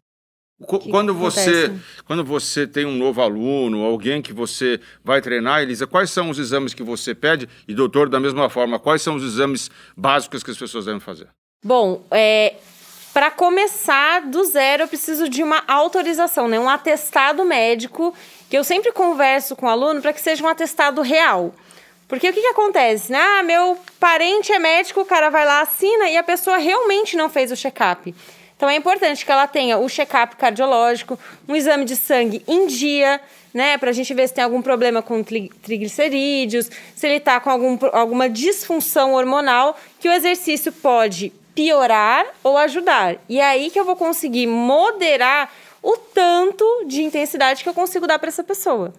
que 0.80 0.90
quando 0.92 1.14
você 1.16 1.74
quando 2.06 2.24
você 2.24 2.68
tem 2.68 2.86
um 2.86 2.96
novo 2.96 3.22
aluno, 3.22 3.84
alguém 3.84 4.22
que 4.22 4.32
você 4.32 4.80
vai 5.04 5.22
treinar, 5.22 5.62
Elisa, 5.62 5.88
quais 5.88 6.12
são 6.12 6.30
os 6.30 6.38
exames 6.38 6.74
que 6.74 6.84
você 6.84 7.16
pede? 7.16 7.50
E 7.68 7.74
doutor, 7.74 8.10
da 8.10 8.20
mesma 8.20 8.50
forma, 8.50 8.78
quais 8.78 9.02
são 9.02 9.16
os 9.16 9.24
exames 9.24 9.72
básicos 9.98 10.44
que 10.44 10.52
as 10.52 10.58
pessoas 10.58 10.86
devem 10.86 11.00
fazer? 11.00 11.30
Bom, 11.64 12.02
é, 12.10 12.56
para 13.14 13.30
começar 13.30 14.22
do 14.22 14.44
zero, 14.46 14.82
eu 14.82 14.88
preciso 14.88 15.30
de 15.30 15.44
uma 15.44 15.64
autorização, 15.68 16.48
né? 16.48 16.60
um 16.60 16.68
atestado 16.68 17.46
médico, 17.46 18.16
que 18.50 18.58
eu 18.58 18.64
sempre 18.64 18.92
converso 18.92 19.56
com 19.56 19.68
o 19.68 19.70
aluno 19.70 20.02
para 20.02 20.12
que 20.12 20.20
seja 20.20 20.44
um 20.44 20.48
atestado 20.48 21.04
real. 21.04 21.54
Porque 22.08 22.28
o 22.28 22.34
que, 22.34 22.42
que 22.42 22.48
acontece? 22.48 23.12
Né? 23.12 23.20
Ah, 23.20 23.44
meu 23.44 23.78
parente 24.00 24.52
é 24.52 24.58
médico, 24.58 25.02
o 25.02 25.06
cara 25.06 25.30
vai 25.30 25.46
lá, 25.46 25.62
assina 25.62 26.10
e 26.10 26.18
a 26.18 26.24
pessoa 26.24 26.58
realmente 26.58 27.16
não 27.16 27.30
fez 27.30 27.52
o 27.52 27.56
check-up. 27.56 28.12
Então 28.58 28.68
é 28.68 28.76
importante 28.76 29.24
que 29.24 29.32
ela 29.32 29.46
tenha 29.46 29.78
o 29.78 29.88
check-up 29.88 30.36
cardiológico, 30.38 31.18
um 31.48 31.56
exame 31.56 31.86
de 31.86 31.96
sangue 31.96 32.44
em 32.48 32.66
dia, 32.66 33.22
né? 33.54 33.78
Pra 33.78 33.92
gente 33.92 34.12
ver 34.16 34.28
se 34.28 34.34
tem 34.34 34.44
algum 34.44 34.64
problema 34.64 35.04
com 35.04 35.24
triglicerídeos, 35.24 36.72
se 36.96 37.06
ele 37.06 37.20
tá 37.20 37.40
com 37.40 37.52
algum, 37.52 37.78
alguma 37.92 38.28
disfunção 38.28 39.14
hormonal, 39.14 39.80
que 40.00 40.10
o 40.10 40.12
exercício 40.12 40.72
pode 40.72 41.32
piorar 41.56 42.26
ou 42.44 42.58
ajudar. 42.58 43.18
E 43.28 43.40
é 43.40 43.46
aí 43.46 43.70
que 43.70 43.80
eu 43.80 43.86
vou 43.86 43.96
conseguir 43.96 44.48
moderar 44.48 45.52
o 45.82 45.98
tanto 45.98 46.66
de 46.86 47.04
intensidade 47.04 47.64
que 47.64 47.70
eu 47.70 47.74
consigo 47.74 48.08
dar 48.08 48.20
para 48.20 48.30
essa 48.30 48.44
pessoa. 48.44 48.94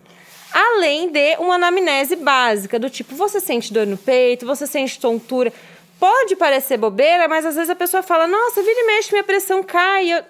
Além 0.53 1.09
de 1.11 1.37
uma 1.39 1.55
anamnese 1.55 2.17
básica, 2.17 2.79
do 2.79 2.91
tipo, 2.91 3.15
você 3.15 3.41
sente 3.41 3.73
dor 3.73 3.87
no 3.87 3.97
peito, 3.97 4.45
você 4.45 4.67
sente 4.67 5.01
tontura. 5.01 5.53
Pode 5.99 6.37
parecer 6.37 6.77
bobeira, 6.77 7.27
mas 7.29 7.47
às 7.47 7.55
vezes 7.55 7.71
a 7.71 7.77
pessoa 7.77 8.03
fala, 8.03 8.27
nossa, 8.27 8.61
vira 8.63 8.81
e 8.81 8.87
mexe, 8.87 9.13
minha 9.13 9.25
pressão 9.25 9.63
cai. 9.63 10.13
Eu... 10.13 10.23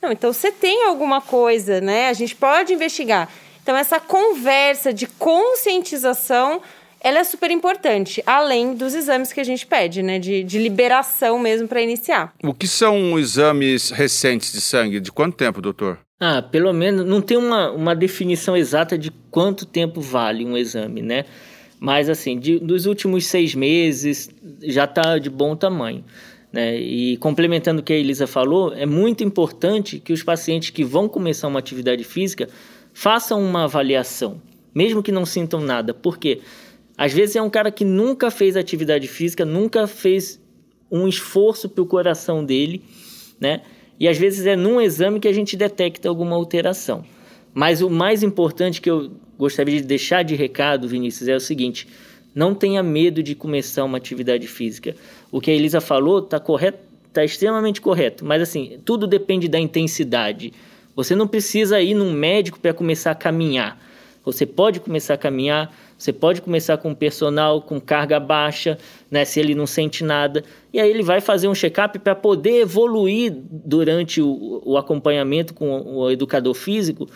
Não, 0.00 0.12
então 0.12 0.32
você 0.32 0.52
tem 0.52 0.84
alguma 0.84 1.20
coisa, 1.20 1.80
né? 1.80 2.08
A 2.08 2.12
gente 2.12 2.36
pode 2.36 2.72
investigar. 2.72 3.28
Então, 3.64 3.74
essa 3.74 3.98
conversa 3.98 4.92
de 4.92 5.06
conscientização 5.06 6.60
ela 7.04 7.18
é 7.18 7.24
super 7.24 7.50
importante, 7.50 8.22
além 8.24 8.74
dos 8.74 8.94
exames 8.94 9.30
que 9.30 9.38
a 9.38 9.44
gente 9.44 9.66
pede, 9.66 10.02
né? 10.02 10.18
De, 10.18 10.42
de 10.42 10.58
liberação 10.58 11.38
mesmo 11.38 11.68
para 11.68 11.82
iniciar. 11.82 12.32
O 12.42 12.54
que 12.54 12.66
são 12.66 13.18
exames 13.18 13.90
recentes 13.90 14.50
de 14.50 14.60
sangue? 14.62 14.98
De 14.98 15.12
quanto 15.12 15.36
tempo, 15.36 15.60
doutor? 15.60 15.98
Ah, 16.18 16.40
pelo 16.40 16.72
menos 16.72 17.04
não 17.04 17.20
tem 17.20 17.36
uma, 17.36 17.70
uma 17.70 17.94
definição 17.94 18.56
exata 18.56 18.96
de 18.96 19.10
quanto 19.30 19.66
tempo 19.66 20.00
vale 20.00 20.46
um 20.46 20.56
exame, 20.56 21.02
né? 21.02 21.26
Mas 21.78 22.08
assim, 22.08 22.38
de, 22.38 22.58
dos 22.58 22.86
últimos 22.86 23.26
seis 23.26 23.54
meses 23.54 24.30
já 24.62 24.84
está 24.84 25.18
de 25.18 25.28
bom 25.28 25.54
tamanho. 25.54 26.02
Né? 26.50 26.78
E 26.78 27.18
complementando 27.18 27.82
o 27.82 27.84
que 27.84 27.92
a 27.92 27.96
Elisa 27.96 28.26
falou, 28.26 28.72
é 28.72 28.86
muito 28.86 29.22
importante 29.22 29.98
que 29.98 30.12
os 30.12 30.22
pacientes 30.22 30.70
que 30.70 30.82
vão 30.82 31.06
começar 31.06 31.48
uma 31.48 31.58
atividade 31.58 32.02
física 32.02 32.48
façam 32.94 33.42
uma 33.44 33.64
avaliação, 33.64 34.40
mesmo 34.74 35.02
que 35.02 35.12
não 35.12 35.26
sintam 35.26 35.60
nada. 35.60 35.92
Por 35.92 36.16
quê? 36.16 36.40
Às 36.96 37.12
vezes 37.12 37.36
é 37.36 37.42
um 37.42 37.50
cara 37.50 37.70
que 37.70 37.84
nunca 37.84 38.30
fez 38.30 38.56
atividade 38.56 39.08
física, 39.08 39.44
nunca 39.44 39.86
fez 39.86 40.40
um 40.90 41.08
esforço 41.08 41.68
para 41.68 41.82
o 41.82 41.86
coração 41.86 42.44
dele, 42.44 42.82
né? 43.40 43.62
E 43.98 44.08
às 44.08 44.18
vezes 44.18 44.46
é 44.46 44.56
num 44.56 44.80
exame 44.80 45.20
que 45.20 45.28
a 45.28 45.32
gente 45.32 45.56
detecta 45.56 46.08
alguma 46.08 46.36
alteração. 46.36 47.04
Mas 47.52 47.80
o 47.80 47.90
mais 47.90 48.22
importante 48.22 48.80
que 48.80 48.90
eu 48.90 49.12
gostaria 49.38 49.80
de 49.80 49.86
deixar 49.86 50.22
de 50.22 50.34
recado, 50.34 50.88
Vinícius, 50.88 51.28
é 51.28 51.36
o 51.36 51.40
seguinte: 51.40 51.88
não 52.34 52.54
tenha 52.54 52.82
medo 52.82 53.22
de 53.22 53.34
começar 53.34 53.84
uma 53.84 53.98
atividade 53.98 54.46
física. 54.46 54.94
O 55.30 55.40
que 55.40 55.50
a 55.50 55.54
Elisa 55.54 55.80
falou 55.80 56.18
está 56.18 56.40
correto, 56.40 56.78
está 57.08 57.24
extremamente 57.24 57.80
correto. 57.80 58.24
Mas 58.24 58.42
assim, 58.42 58.80
tudo 58.84 59.06
depende 59.06 59.48
da 59.48 59.58
intensidade. 59.58 60.52
Você 60.96 61.14
não 61.14 61.26
precisa 61.26 61.80
ir 61.80 61.94
num 61.94 62.12
médico 62.12 62.58
para 62.58 62.74
começar 62.74 63.12
a 63.12 63.14
caminhar. 63.16 63.80
Você 64.24 64.46
pode 64.46 64.80
começar 64.80 65.14
a 65.14 65.18
caminhar 65.18 65.74
você 66.04 66.12
pode 66.12 66.42
começar 66.42 66.76
com 66.76 66.90
um 66.90 66.94
personal 66.94 67.62
com 67.62 67.80
carga 67.80 68.20
baixa, 68.20 68.76
né, 69.10 69.24
se 69.24 69.40
ele 69.40 69.54
não 69.54 69.66
sente 69.66 70.04
nada, 70.04 70.44
e 70.70 70.78
aí 70.78 70.90
ele 70.90 71.02
vai 71.02 71.18
fazer 71.18 71.48
um 71.48 71.54
check-up 71.54 71.98
para 71.98 72.14
poder 72.14 72.60
evoluir 72.60 73.34
durante 73.50 74.20
o, 74.20 74.60
o 74.66 74.76
acompanhamento 74.76 75.54
com 75.54 75.80
o 75.80 76.10
educador 76.10 76.52
físico, 76.52 77.08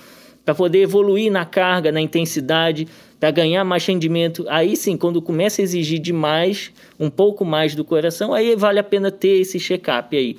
para 0.43 0.55
poder 0.55 0.79
evoluir 0.79 1.31
na 1.31 1.45
carga, 1.45 1.93
na 1.93 2.01
intensidade, 2.01 2.89
para 3.21 3.31
ganhar 3.31 3.63
mais 3.63 3.85
rendimento. 3.85 4.47
Aí 4.49 4.75
sim, 4.75 4.97
quando 4.97 5.21
começa 5.21 5.61
a 5.61 5.65
exigir 5.65 5.99
demais, 5.99 6.73
um 6.99 7.11
pouco 7.11 7.45
mais 7.45 7.75
do 7.75 7.85
coração, 7.85 8.33
aí 8.33 8.57
vale 8.57 8.79
a 8.79 8.85
pena 8.85 9.11
ter 9.11 9.41
esse 9.41 9.61
check-up 9.61 10.17
aí. 10.17 10.39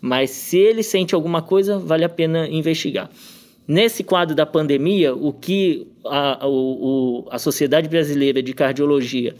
Mas 0.00 0.30
se 0.30 0.56
ele 0.56 0.82
sente 0.82 1.14
alguma 1.14 1.42
coisa, 1.42 1.78
vale 1.78 2.06
a 2.06 2.08
pena 2.08 2.48
investigar. 2.48 3.10
Nesse 3.70 4.02
quadro 4.02 4.34
da 4.34 4.44
pandemia, 4.44 5.14
o 5.14 5.32
que 5.32 5.86
a, 6.04 6.44
o, 6.44 7.24
a 7.30 7.38
Sociedade 7.38 7.88
Brasileira 7.88 8.42
de 8.42 8.52
Cardiologia 8.52 9.32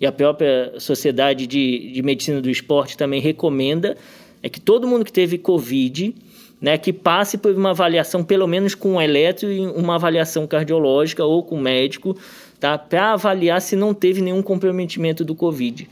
e 0.00 0.04
a 0.04 0.10
própria 0.10 0.72
Sociedade 0.80 1.46
de, 1.46 1.92
de 1.92 2.02
Medicina 2.02 2.42
do 2.42 2.50
Esporte 2.50 2.96
também 2.96 3.20
recomenda 3.20 3.96
é 4.42 4.48
que 4.48 4.60
todo 4.60 4.88
mundo 4.88 5.04
que 5.04 5.12
teve 5.12 5.38
Covid, 5.38 6.12
né, 6.60 6.76
que 6.76 6.92
passe 6.92 7.38
por 7.38 7.54
uma 7.54 7.70
avaliação, 7.70 8.24
pelo 8.24 8.48
menos 8.48 8.74
com 8.74 8.94
um 8.94 9.00
eletro 9.00 9.52
e 9.52 9.60
uma 9.60 9.94
avaliação 9.94 10.48
cardiológica 10.48 11.24
ou 11.24 11.44
com 11.44 11.56
médico, 11.56 12.16
tá, 12.58 12.76
para 12.76 13.12
avaliar 13.12 13.60
se 13.60 13.76
não 13.76 13.94
teve 13.94 14.20
nenhum 14.20 14.42
comprometimento 14.42 15.24
do 15.24 15.36
Covid. 15.36 15.88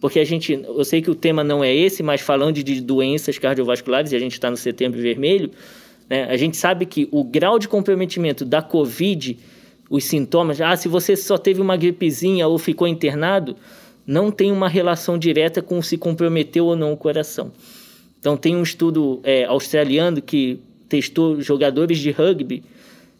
Porque 0.00 0.18
a 0.18 0.24
gente, 0.24 0.52
eu 0.66 0.82
sei 0.82 1.02
que 1.02 1.10
o 1.10 1.14
tema 1.14 1.44
não 1.44 1.62
é 1.62 1.74
esse, 1.74 2.02
mas 2.02 2.22
falando 2.22 2.62
de 2.62 2.80
doenças 2.80 3.36
cardiovasculares, 3.36 4.12
e 4.12 4.16
a 4.16 4.18
gente 4.18 4.32
está 4.32 4.50
no 4.50 4.56
setembro 4.56 4.98
vermelho, 4.98 5.50
né? 6.08 6.24
A 6.24 6.36
gente 6.36 6.56
sabe 6.56 6.86
que 6.86 7.08
o 7.10 7.24
grau 7.24 7.58
de 7.58 7.68
comprometimento 7.68 8.44
da 8.44 8.62
Covid, 8.62 9.38
os 9.88 10.04
sintomas, 10.04 10.60
ah, 10.60 10.76
se 10.76 10.88
você 10.88 11.16
só 11.16 11.38
teve 11.38 11.60
uma 11.60 11.76
gripezinha 11.76 12.46
ou 12.46 12.58
ficou 12.58 12.86
internado, 12.86 13.56
não 14.06 14.30
tem 14.30 14.52
uma 14.52 14.68
relação 14.68 15.18
direta 15.18 15.62
com 15.62 15.80
se 15.80 15.96
comprometeu 15.96 16.66
ou 16.66 16.76
não 16.76 16.92
o 16.92 16.96
coração. 16.96 17.52
Então, 18.18 18.36
tem 18.36 18.56
um 18.56 18.62
estudo 18.62 19.20
é, 19.22 19.44
australiano 19.44 20.20
que 20.20 20.58
testou 20.88 21.40
jogadores 21.40 21.98
de 21.98 22.10
rugby 22.10 22.62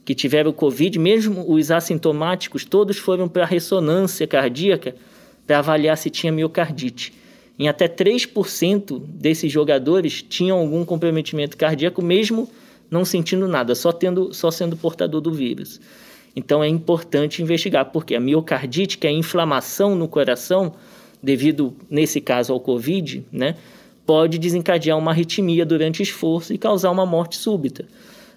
que 0.04 0.14
tiveram 0.14 0.52
Covid, 0.52 0.98
mesmo 0.98 1.50
os 1.50 1.70
assintomáticos, 1.70 2.64
todos 2.64 2.98
foram 2.98 3.26
para 3.26 3.46
ressonância 3.46 4.26
cardíaca 4.26 4.94
para 5.46 5.58
avaliar 5.58 5.96
se 5.96 6.10
tinha 6.10 6.32
miocardite. 6.32 7.12
Em 7.58 7.68
até 7.68 7.88
3% 7.88 9.00
desses 9.00 9.50
jogadores 9.50 10.22
tinham 10.22 10.58
algum 10.58 10.84
comprometimento 10.84 11.56
cardíaco, 11.56 12.02
mesmo 12.02 12.48
não 12.90 13.04
sentindo 13.04 13.48
nada, 13.48 13.74
só, 13.74 13.92
tendo, 13.92 14.32
só 14.32 14.50
sendo 14.50 14.76
portador 14.76 15.20
do 15.20 15.32
vírus. 15.32 15.80
Então 16.36 16.62
é 16.62 16.68
importante 16.68 17.42
investigar, 17.42 17.86
porque 17.86 18.14
a 18.14 18.20
miocardite, 18.20 18.98
que 18.98 19.06
é 19.06 19.10
a 19.10 19.12
inflamação 19.12 19.94
no 19.94 20.08
coração, 20.08 20.74
devido, 21.22 21.74
nesse 21.88 22.20
caso, 22.20 22.52
ao 22.52 22.60
Covid, 22.60 23.24
né, 23.32 23.56
pode 24.04 24.38
desencadear 24.38 24.98
uma 24.98 25.10
arritmia 25.10 25.64
durante 25.64 26.02
esforço 26.02 26.52
e 26.52 26.58
causar 26.58 26.90
uma 26.90 27.06
morte 27.06 27.36
súbita. 27.36 27.86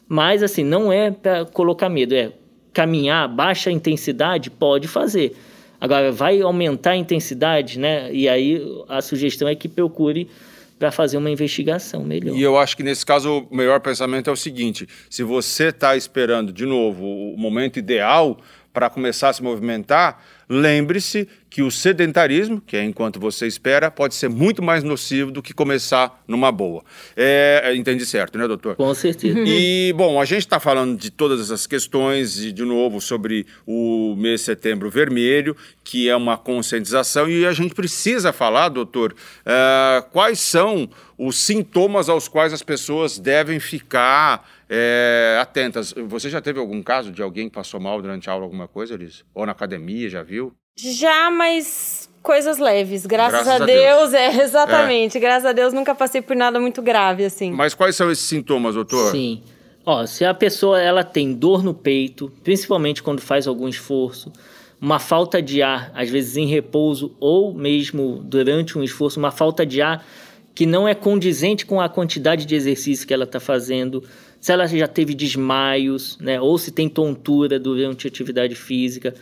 Mas, 0.07 0.41
assim, 0.41 0.63
não 0.63 0.91
é 0.91 1.11
para 1.11 1.45
colocar 1.45 1.89
medo, 1.89 2.15
é 2.15 2.31
caminhar, 2.71 3.27
baixa 3.27 3.71
intensidade, 3.71 4.49
pode 4.49 4.87
fazer. 4.87 5.35
Agora, 5.81 6.11
vai 6.11 6.41
aumentar 6.41 6.91
a 6.91 6.95
intensidade, 6.95 7.77
né? 7.77 8.11
E 8.13 8.29
aí 8.29 8.61
a 8.87 9.01
sugestão 9.01 9.47
é 9.47 9.55
que 9.55 9.67
procure 9.67 10.29
para 10.77 10.91
fazer 10.91 11.17
uma 11.17 11.29
investigação 11.29 12.03
melhor. 12.03 12.35
E 12.35 12.41
eu 12.41 12.57
acho 12.57 12.77
que 12.77 12.83
nesse 12.83 13.05
caso 13.05 13.47
o 13.49 13.55
melhor 13.55 13.79
pensamento 13.79 14.29
é 14.29 14.33
o 14.33 14.35
seguinte: 14.35 14.87
se 15.09 15.23
você 15.23 15.69
está 15.69 15.95
esperando 15.95 16.53
de 16.53 16.65
novo 16.65 17.05
o 17.05 17.37
momento 17.37 17.77
ideal 17.77 18.37
para 18.71 18.89
começar 18.89 19.29
a 19.29 19.33
se 19.33 19.41
movimentar, 19.41 20.23
lembre-se 20.49 21.27
que 21.49 21.61
o 21.61 21.71
sedentarismo, 21.71 22.61
que 22.61 22.75
é 22.75 22.83
enquanto 22.83 23.19
você 23.19 23.47
espera, 23.47 23.89
pode 23.89 24.15
ser 24.15 24.29
muito 24.29 24.61
mais 24.61 24.83
nocivo 24.83 25.31
do 25.31 25.41
que 25.41 25.53
começar 25.53 26.23
numa 26.27 26.51
boa. 26.51 26.83
É, 27.15 27.61
é 27.65 27.75
entendi 27.75 28.05
certo, 28.05 28.37
né, 28.37 28.47
doutor? 28.47 28.75
Com 28.75 28.93
certeza. 28.93 29.39
E, 29.45 29.93
bom, 29.93 30.21
a 30.21 30.25
gente 30.25 30.39
está 30.39 30.59
falando 30.59 30.97
de 30.97 31.09
todas 31.09 31.41
essas 31.41 31.65
questões 31.65 32.43
e, 32.43 32.51
de 32.51 32.63
novo, 32.63 32.99
sobre 33.01 33.45
o 33.65 34.15
mês 34.17 34.41
de 34.41 34.45
setembro 34.45 34.89
vermelho, 34.89 35.55
que 35.83 36.09
é 36.09 36.15
uma 36.15 36.37
conscientização, 36.37 37.29
e 37.29 37.45
a 37.45 37.53
gente 37.53 37.73
precisa 37.73 38.33
falar, 38.33 38.69
doutor, 38.69 39.13
uh, 39.13 40.09
quais 40.11 40.39
são 40.39 40.89
os 41.17 41.37
sintomas 41.37 42.09
aos 42.09 42.27
quais 42.27 42.53
as 42.53 42.61
pessoas 42.61 43.17
devem 43.17 43.59
ficar 43.59 44.47
é, 44.69 45.37
atentas. 45.41 45.93
Você 46.07 46.29
já 46.29 46.41
teve 46.41 46.59
algum 46.59 46.81
caso 46.81 47.11
de 47.11 47.21
alguém 47.21 47.49
que 47.49 47.55
passou 47.55 47.79
mal 47.79 48.01
durante 48.01 48.29
a 48.29 48.33
aula, 48.33 48.45
alguma 48.45 48.67
coisa, 48.67 48.93
Elis? 48.93 49.23
Ou 49.33 49.45
na 49.45 49.51
academia, 49.51 50.09
já 50.09 50.23
viu? 50.23 50.53
Já, 50.77 51.31
mas 51.31 52.09
coisas 52.21 52.57
leves. 52.57 53.05
Graças, 53.05 53.45
graças 53.45 53.61
a, 53.61 53.65
Deus, 53.65 54.11
Deus, 54.11 54.13
é, 54.15 54.43
exatamente. 54.43 55.17
É. 55.17 55.21
Graças 55.21 55.45
a 55.45 55.53
Deus 55.53 55.73
nunca 55.73 55.95
passei 55.95 56.21
por 56.21 56.35
nada 56.35 56.59
muito 56.59 56.81
grave, 56.81 57.25
assim. 57.25 57.51
Mas 57.51 57.73
quais 57.73 57.95
são 57.95 58.11
esses 58.11 58.25
sintomas, 58.25 58.75
doutor? 58.75 59.11
Sim. 59.11 59.41
Ó, 59.85 60.05
se 60.05 60.25
a 60.25 60.33
pessoa 60.33 60.81
ela 60.81 61.03
tem 61.03 61.33
dor 61.33 61.63
no 61.63 61.73
peito, 61.73 62.31
principalmente 62.43 63.01
quando 63.01 63.21
faz 63.21 63.47
algum 63.47 63.69
esforço, 63.69 64.33
uma 64.81 64.99
falta 64.99 65.41
de 65.41 65.61
ar, 65.61 65.91
às 65.95 66.09
vezes 66.09 66.35
em 66.35 66.45
repouso 66.45 67.15
ou 67.19 67.53
mesmo 67.53 68.21
durante 68.23 68.77
um 68.77 68.83
esforço, 68.83 69.17
uma 69.17 69.31
falta 69.31 69.65
de 69.65 69.81
ar 69.81 70.05
que 70.53 70.65
não 70.65 70.87
é 70.87 70.93
condizente 70.93 71.65
com 71.65 71.79
a 71.79 71.87
quantidade 71.87 72.45
de 72.45 72.55
exercício 72.55 73.07
que 73.07 73.13
ela 73.13 73.23
está 73.23 73.39
fazendo, 73.39 74.03
se 74.39 74.51
ela 74.51 74.67
já 74.67 74.87
teve 74.87 75.13
desmaios, 75.13 76.17
né, 76.19 76.39
ou 76.39 76.57
se 76.57 76.71
tem 76.71 76.87
tontura 76.87 77.59
durante 77.59 78.07
atividade 78.07 78.55
física, 78.55 79.13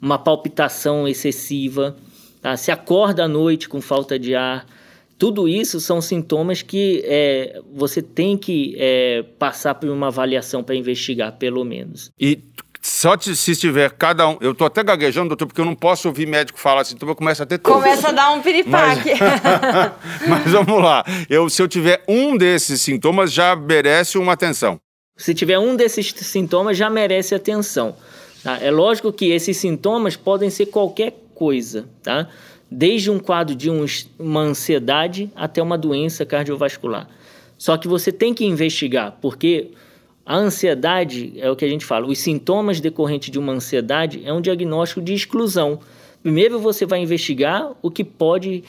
uma 0.00 0.18
palpitação 0.18 1.06
excessiva, 1.06 1.96
tá? 2.40 2.56
se 2.56 2.70
acorda 2.72 3.24
à 3.24 3.28
noite 3.28 3.68
com 3.68 3.80
falta 3.80 4.18
de 4.18 4.34
ar. 4.34 4.66
Tudo 5.16 5.48
isso 5.48 5.78
são 5.78 6.00
sintomas 6.00 6.62
que 6.62 7.02
é, 7.04 7.60
você 7.72 8.02
tem 8.02 8.36
que 8.36 8.74
é, 8.76 9.22
passar 9.38 9.76
por 9.76 9.88
uma 9.88 10.08
avaliação 10.08 10.64
para 10.64 10.74
investigar, 10.74 11.38
pelo 11.38 11.64
menos. 11.64 12.10
E 12.18 12.40
só 12.82 13.16
se 13.18 13.52
estiver 13.52 13.90
cada 13.92 14.28
um. 14.28 14.36
Eu 14.40 14.54
tô 14.54 14.64
até 14.64 14.82
gaguejando, 14.82 15.28
doutor, 15.28 15.46
porque 15.46 15.60
eu 15.60 15.64
não 15.64 15.74
posso 15.74 16.08
ouvir 16.08 16.26
médico 16.26 16.58
falar 16.58 16.80
assim, 16.80 16.94
então 16.94 17.08
eu 17.08 17.14
começo 17.14 17.42
a 17.42 17.46
ter 17.46 17.58
todos. 17.58 17.80
Começa 17.80 18.08
a 18.08 18.12
dar 18.12 18.32
um 18.32 18.42
piripaque. 18.42 19.10
Mas, 19.20 20.28
mas 20.28 20.52
vamos 20.52 20.82
lá. 20.82 21.04
Eu, 21.30 21.48
se 21.48 21.62
eu 21.62 21.68
tiver 21.68 22.02
um 22.08 22.36
desses 22.36 22.82
sintomas, 22.82 23.32
já 23.32 23.54
merece 23.54 24.18
uma 24.18 24.32
atenção. 24.32 24.80
Se 25.16 25.32
tiver 25.32 25.58
um 25.58 25.76
desses 25.76 26.12
sintomas, 26.16 26.76
já 26.76 26.90
merece 26.90 27.34
atenção. 27.34 27.94
Tá? 28.42 28.58
É 28.60 28.70
lógico 28.70 29.12
que 29.12 29.30
esses 29.30 29.56
sintomas 29.56 30.16
podem 30.16 30.50
ser 30.50 30.66
qualquer 30.66 31.14
coisa, 31.34 31.88
tá? 32.02 32.28
Desde 32.68 33.10
um 33.10 33.20
quadro 33.20 33.54
de 33.54 33.70
um, 33.70 33.84
uma 34.18 34.40
ansiedade 34.40 35.30
até 35.36 35.62
uma 35.62 35.78
doença 35.78 36.26
cardiovascular. 36.26 37.08
Só 37.56 37.76
que 37.76 37.86
você 37.86 38.10
tem 38.10 38.34
que 38.34 38.44
investigar, 38.44 39.18
porque 39.20 39.70
a 40.24 40.36
ansiedade 40.36 41.32
é 41.36 41.50
o 41.50 41.56
que 41.56 41.64
a 41.64 41.68
gente 41.68 41.84
fala, 41.84 42.06
os 42.06 42.18
sintomas 42.18 42.80
decorrentes 42.80 43.30
de 43.30 43.38
uma 43.38 43.52
ansiedade 43.52 44.22
é 44.24 44.32
um 44.32 44.40
diagnóstico 44.40 45.00
de 45.00 45.12
exclusão. 45.12 45.80
Primeiro 46.22 46.58
você 46.60 46.86
vai 46.86 47.00
investigar 47.00 47.72
o 47.82 47.90
que 47.90 48.04
pode 48.04 48.62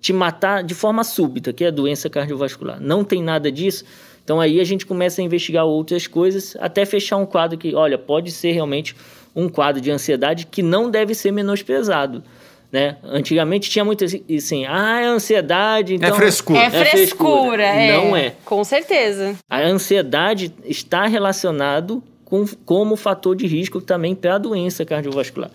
te 0.00 0.12
matar 0.12 0.64
de 0.64 0.74
forma 0.74 1.04
súbita, 1.04 1.52
que 1.52 1.64
é 1.64 1.68
a 1.68 1.70
doença 1.70 2.10
cardiovascular. 2.10 2.80
Não 2.80 3.04
tem 3.04 3.22
nada 3.22 3.50
disso, 3.50 3.84
Então 4.24 4.40
aí 4.40 4.60
a 4.60 4.64
gente 4.64 4.84
começa 4.84 5.20
a 5.20 5.24
investigar 5.24 5.64
outras 5.64 6.08
coisas 6.08 6.56
até 6.58 6.84
fechar 6.84 7.16
um 7.16 7.24
quadro 7.24 7.56
que, 7.56 7.76
olha, 7.76 7.96
pode 7.96 8.32
ser 8.32 8.50
realmente 8.50 8.96
um 9.36 9.48
quadro 9.48 9.80
de 9.80 9.88
ansiedade 9.88 10.46
que 10.46 10.62
não 10.62 10.90
deve 10.90 11.14
ser 11.14 11.30
menosprezado. 11.30 12.24
Né? 12.70 12.96
Antigamente 13.04 13.70
tinha 13.70 13.84
muito 13.84 14.04
assim, 14.04 14.66
ah, 14.66 15.00
é 15.00 15.06
ansiedade, 15.06 15.94
então... 15.94 16.08
É 16.08 16.12
frescura. 16.12 16.58
É 16.58 16.70
frescura, 16.70 17.62
é. 17.62 17.96
Não 17.96 18.16
é. 18.16 18.34
Com 18.44 18.64
certeza. 18.64 19.36
A 19.48 19.60
ansiedade 19.60 20.52
está 20.64 21.06
relacionado 21.06 22.02
com, 22.24 22.44
como 22.64 22.96
fator 22.96 23.36
de 23.36 23.46
risco 23.46 23.80
também 23.80 24.14
para 24.14 24.34
a 24.34 24.38
doença 24.38 24.84
cardiovascular. 24.84 25.50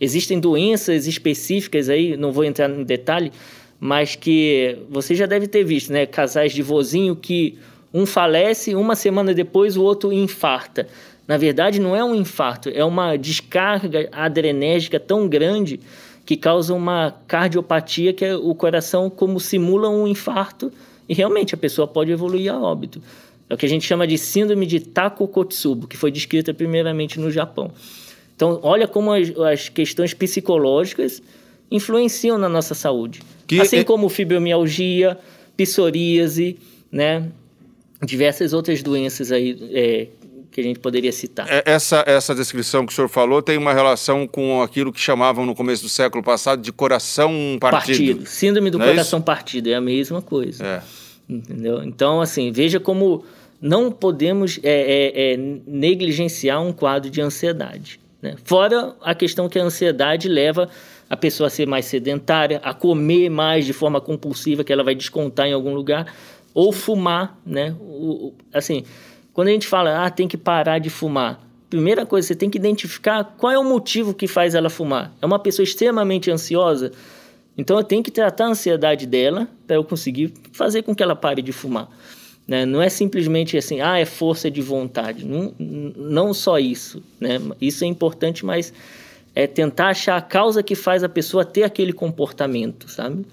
Existem 0.00 0.38
doenças 0.38 1.06
específicas 1.06 1.88
aí, 1.88 2.16
não 2.16 2.32
vou 2.32 2.44
entrar 2.44 2.68
em 2.68 2.84
detalhe, 2.84 3.32
mas 3.80 4.14
que 4.14 4.76
você 4.90 5.14
já 5.14 5.24
deve 5.24 5.46
ter 5.46 5.64
visto, 5.64 5.92
né? 5.92 6.04
Casais 6.04 6.52
de 6.52 6.62
vozinho 6.62 7.16
que 7.16 7.58
um 7.94 8.04
falece, 8.04 8.74
uma 8.74 8.94
semana 8.94 9.32
depois 9.32 9.76
o 9.76 9.82
outro 9.82 10.12
infarta. 10.12 10.86
Na 11.26 11.36
verdade, 11.36 11.80
não 11.80 11.96
é 11.96 12.04
um 12.04 12.14
infarto, 12.14 12.68
é 12.68 12.84
uma 12.84 13.16
descarga 13.16 14.08
adrenérgica 14.12 15.00
tão 15.00 15.26
grande 15.26 15.80
que 16.26 16.36
causa 16.36 16.74
uma 16.74 17.14
cardiopatia, 17.26 18.12
que 18.12 18.24
é 18.24 18.34
o 18.34 18.54
coração 18.54 19.08
como 19.08 19.38
simula 19.38 19.88
um 19.88 20.06
infarto, 20.08 20.72
e 21.08 21.14
realmente 21.14 21.54
a 21.54 21.58
pessoa 21.58 21.86
pode 21.86 22.10
evoluir 22.10 22.52
a 22.52 22.60
óbito. 22.60 23.00
É 23.48 23.54
o 23.54 23.56
que 23.56 23.64
a 23.64 23.68
gente 23.68 23.86
chama 23.86 24.06
de 24.08 24.18
síndrome 24.18 24.66
de 24.66 24.80
Takokotsubo, 24.80 25.86
que 25.86 25.96
foi 25.96 26.10
descrita 26.10 26.52
primeiramente 26.52 27.20
no 27.20 27.30
Japão. 27.30 27.70
Então, 28.34 28.58
olha 28.62 28.88
como 28.88 29.12
as, 29.12 29.30
as 29.38 29.68
questões 29.68 30.12
psicológicas 30.12 31.22
influenciam 31.70 32.36
na 32.36 32.48
nossa 32.48 32.74
saúde. 32.74 33.20
Que 33.46 33.60
assim 33.60 33.78
é... 33.78 33.84
como 33.84 34.08
fibromialgia, 34.08 35.16
psoríase, 35.56 36.58
né? 36.90 37.30
diversas 38.04 38.52
outras 38.52 38.82
doenças 38.82 39.32
aí 39.32 39.56
é, 39.72 40.08
que 40.56 40.60
a 40.62 40.64
gente 40.64 40.78
poderia 40.78 41.12
citar. 41.12 41.46
É, 41.50 41.62
essa, 41.66 42.02
essa 42.06 42.34
descrição 42.34 42.86
que 42.86 42.90
o 42.90 42.96
senhor 42.96 43.08
falou 43.08 43.42
tem 43.42 43.58
uma 43.58 43.74
relação 43.74 44.26
com 44.26 44.62
aquilo 44.62 44.90
que 44.90 44.98
chamavam 44.98 45.44
no 45.44 45.54
começo 45.54 45.82
do 45.82 45.88
século 45.90 46.24
passado 46.24 46.62
de 46.62 46.72
coração 46.72 47.58
partido. 47.60 48.14
Partido. 48.14 48.26
Síndrome 48.26 48.70
do 48.70 48.78
não 48.78 48.86
é 48.86 48.88
coração 48.88 49.18
é 49.18 49.22
partido, 49.22 49.68
é 49.68 49.74
a 49.74 49.82
mesma 49.82 50.22
coisa. 50.22 50.64
É. 50.64 50.82
Entendeu? 51.28 51.82
Então, 51.82 52.22
assim, 52.22 52.50
veja 52.52 52.80
como 52.80 53.22
não 53.60 53.92
podemos 53.92 54.58
é, 54.62 54.70
é, 54.70 55.34
é, 55.34 55.36
negligenciar 55.66 56.62
um 56.62 56.72
quadro 56.72 57.10
de 57.10 57.20
ansiedade. 57.20 58.00
Né? 58.22 58.34
Fora 58.42 58.96
a 59.02 59.14
questão 59.14 59.50
que 59.50 59.58
a 59.58 59.62
ansiedade 59.62 60.26
leva 60.26 60.70
a 61.10 61.18
pessoa 61.18 61.48
a 61.48 61.50
ser 61.50 61.66
mais 61.66 61.84
sedentária, 61.84 62.62
a 62.64 62.72
comer 62.72 63.28
mais 63.28 63.66
de 63.66 63.74
forma 63.74 64.00
compulsiva, 64.00 64.64
que 64.64 64.72
ela 64.72 64.82
vai 64.82 64.94
descontar 64.94 65.46
em 65.46 65.52
algum 65.52 65.74
lugar, 65.74 66.10
ou 66.54 66.72
fumar, 66.72 67.38
né? 67.44 67.76
O, 67.78 68.32
assim, 68.54 68.84
quando 69.36 69.48
a 69.48 69.50
gente 69.50 69.66
fala, 69.66 70.02
ah, 70.02 70.08
tem 70.08 70.26
que 70.26 70.38
parar 70.38 70.78
de 70.78 70.88
fumar, 70.88 71.38
primeira 71.68 72.06
coisa, 72.06 72.26
você 72.26 72.34
tem 72.34 72.48
que 72.48 72.56
identificar 72.56 73.22
qual 73.36 73.52
é 73.52 73.58
o 73.58 73.62
motivo 73.62 74.14
que 74.14 74.26
faz 74.26 74.54
ela 74.54 74.70
fumar. 74.70 75.14
É 75.20 75.26
uma 75.26 75.38
pessoa 75.38 75.62
extremamente 75.62 76.30
ansiosa, 76.30 76.90
então 77.54 77.76
eu 77.76 77.84
tenho 77.84 78.02
que 78.02 78.10
tratar 78.10 78.46
a 78.46 78.48
ansiedade 78.48 79.06
dela 79.06 79.46
para 79.66 79.76
eu 79.76 79.84
conseguir 79.84 80.32
fazer 80.52 80.84
com 80.84 80.94
que 80.94 81.02
ela 81.02 81.14
pare 81.14 81.42
de 81.42 81.52
fumar. 81.52 81.86
Né? 82.48 82.64
Não 82.64 82.80
é 82.80 82.88
simplesmente 82.88 83.58
assim, 83.58 83.78
ah, 83.82 83.98
é 83.98 84.06
força 84.06 84.50
de 84.50 84.62
vontade. 84.62 85.26
Não, 85.26 85.52
não 85.58 86.32
só 86.32 86.58
isso. 86.58 87.02
Né? 87.20 87.38
Isso 87.60 87.84
é 87.84 87.86
importante, 87.86 88.42
mas 88.42 88.72
é 89.34 89.46
tentar 89.46 89.88
achar 89.88 90.16
a 90.16 90.22
causa 90.22 90.62
que 90.62 90.74
faz 90.74 91.04
a 91.04 91.10
pessoa 91.10 91.44
ter 91.44 91.64
aquele 91.64 91.92
comportamento, 91.92 92.90
sabe? 92.90 93.26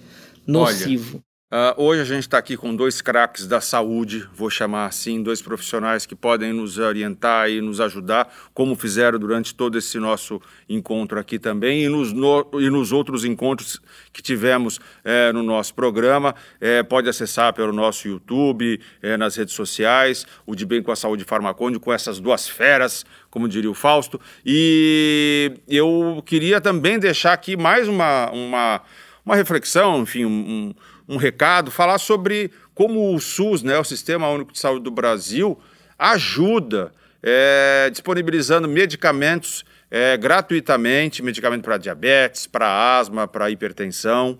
Nocivo. 0.45 1.15
Olha, 1.15 1.32
Uh, 1.53 1.83
hoje 1.83 2.01
a 2.01 2.05
gente 2.05 2.23
está 2.23 2.39
aqui 2.39 2.57
com 2.57 2.75
dois 2.75 2.99
craques 2.99 3.45
da 3.45 3.61
saúde, 3.61 4.27
vou 4.33 4.49
chamar 4.49 4.87
assim, 4.87 5.21
dois 5.21 5.39
profissionais 5.39 6.03
que 6.03 6.15
podem 6.15 6.51
nos 6.51 6.79
orientar 6.79 7.47
e 7.47 7.61
nos 7.61 7.79
ajudar, 7.79 8.27
como 8.55 8.75
fizeram 8.75 9.19
durante 9.19 9.53
todo 9.53 9.77
esse 9.77 9.99
nosso 9.99 10.41
encontro 10.67 11.19
aqui 11.19 11.37
também 11.37 11.83
e 11.83 11.87
nos, 11.87 12.11
no, 12.11 12.49
e 12.55 12.71
nos 12.71 12.91
outros 12.91 13.23
encontros 13.23 13.79
que 14.11 14.19
tivemos 14.19 14.79
é, 15.03 15.31
no 15.31 15.43
nosso 15.43 15.75
programa. 15.75 16.33
É, 16.59 16.81
pode 16.81 17.07
acessar 17.07 17.53
pelo 17.53 17.71
nosso 17.71 18.07
YouTube, 18.07 18.81
é, 18.99 19.15
nas 19.15 19.35
redes 19.35 19.53
sociais, 19.53 20.25
o 20.47 20.55
De 20.55 20.65
Bem 20.65 20.81
com 20.81 20.91
a 20.91 20.95
Saúde 20.95 21.23
Farmaconde, 21.23 21.77
com 21.77 21.93
essas 21.93 22.19
duas 22.19 22.47
feras, 22.49 23.05
como 23.29 23.47
diria 23.47 23.69
o 23.69 23.75
Fausto. 23.75 24.19
E 24.43 25.51
eu 25.67 26.23
queria 26.25 26.59
também 26.59 26.97
deixar 26.97 27.33
aqui 27.33 27.55
mais 27.55 27.87
uma, 27.87 28.31
uma, 28.31 28.81
uma 29.23 29.35
reflexão, 29.35 30.01
enfim, 30.01 30.25
um, 30.25 30.31
um 30.31 30.73
um 31.07 31.17
recado, 31.17 31.71
falar 31.71 31.97
sobre 31.97 32.51
como 32.73 33.13
o 33.13 33.19
SUS, 33.19 33.61
né, 33.63 33.77
o 33.77 33.83
Sistema 33.83 34.29
Único 34.29 34.51
de 34.51 34.59
Saúde 34.59 34.83
do 34.83 34.91
Brasil, 34.91 35.59
ajuda 35.97 36.91
é, 37.21 37.89
disponibilizando 37.91 38.67
medicamentos 38.67 39.63
é, 39.91 40.17
gratuitamente, 40.17 41.21
medicamento 41.21 41.63
para 41.63 41.77
diabetes, 41.77 42.47
para 42.47 42.97
asma, 42.97 43.27
para 43.27 43.51
hipertensão, 43.51 44.39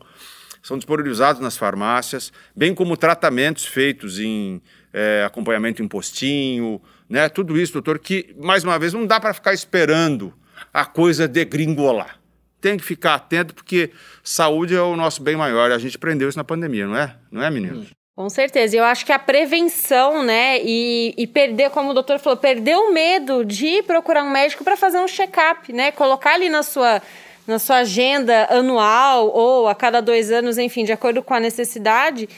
são 0.62 0.78
disponibilizados 0.78 1.41
nas 1.41 1.58
farmácias, 1.58 2.32
bem 2.56 2.73
como 2.73 2.97
tratamentos 2.97 3.65
feitos 3.65 4.19
em 4.19 4.62
é, 4.91 5.23
acompanhamento 5.26 5.84
em 5.84 5.88
postinho, 5.88 6.82
né, 7.10 7.30
tudo 7.30 7.58
isso, 7.58 7.73
doutor, 7.73 7.99
que, 7.99 8.34
mais 8.41 8.63
uma 8.63 8.80
vez, 8.80 8.93
não 8.93 9.06
dá 9.06 9.19
para 9.19 9.34
ficar 9.34 9.54
esperando 9.54 10.34
a 10.73 10.86
coisa 10.86 11.28
degringolar 11.28 12.22
tem 12.63 12.78
que 12.78 12.86
ficar 12.86 13.15
atento 13.15 13.54
porque 13.54 13.91
saúde 14.23 14.73
é 14.73 14.82
o 14.82 14.95
nosso 14.95 15.21
bem 15.21 15.36
maior. 15.36 15.69
A 15.69 15.78
gente 15.78 15.97
aprendeu 15.97 16.30
isso 16.30 16.38
na 16.38 16.45
pandemia, 16.45 16.88
não 16.88 16.95
é? 16.95 17.13
Não 17.30 17.43
é, 17.43 17.49
meninos? 17.52 17.88
Com 18.15 18.30
certeza. 18.30 18.78
Eu 18.78 18.86
acho 18.86 19.06
que 19.06 19.12
a 19.12 19.19
prevenção, 19.19 20.23
né, 20.23 20.62
e, 20.63 21.13
e 21.17 21.28
perder, 21.28 21.71
como 21.71 21.89
o 21.89 21.93
doutor 21.93 22.19
falou, 22.19 22.38
perder 22.38 22.78
o 22.78 22.93
medo 22.93 23.43
de 23.43 23.84
procurar 23.84 24.23
um 24.23 24.32
médico 24.32 24.63
para 24.63 24.78
fazer 24.78 24.97
um 24.97 25.08
check-up, 25.10 25.73
né? 25.73 25.91
Colocar 25.91 26.36
ali 26.36 26.47
na 26.47 26.63
sua, 26.63 27.02
na 27.45 27.60
sua 27.60 27.78
agenda 27.80 28.47
anual 28.49 29.28
ou 29.28 29.67
a 29.67 29.76
cada 29.76 30.02
dois 30.02 30.32
anos, 30.32 30.58
enfim, 30.58 30.86
de 30.86 30.93
acordo 30.93 31.21
com 31.21 31.34
a 31.34 31.41
necessidade, 31.41 32.30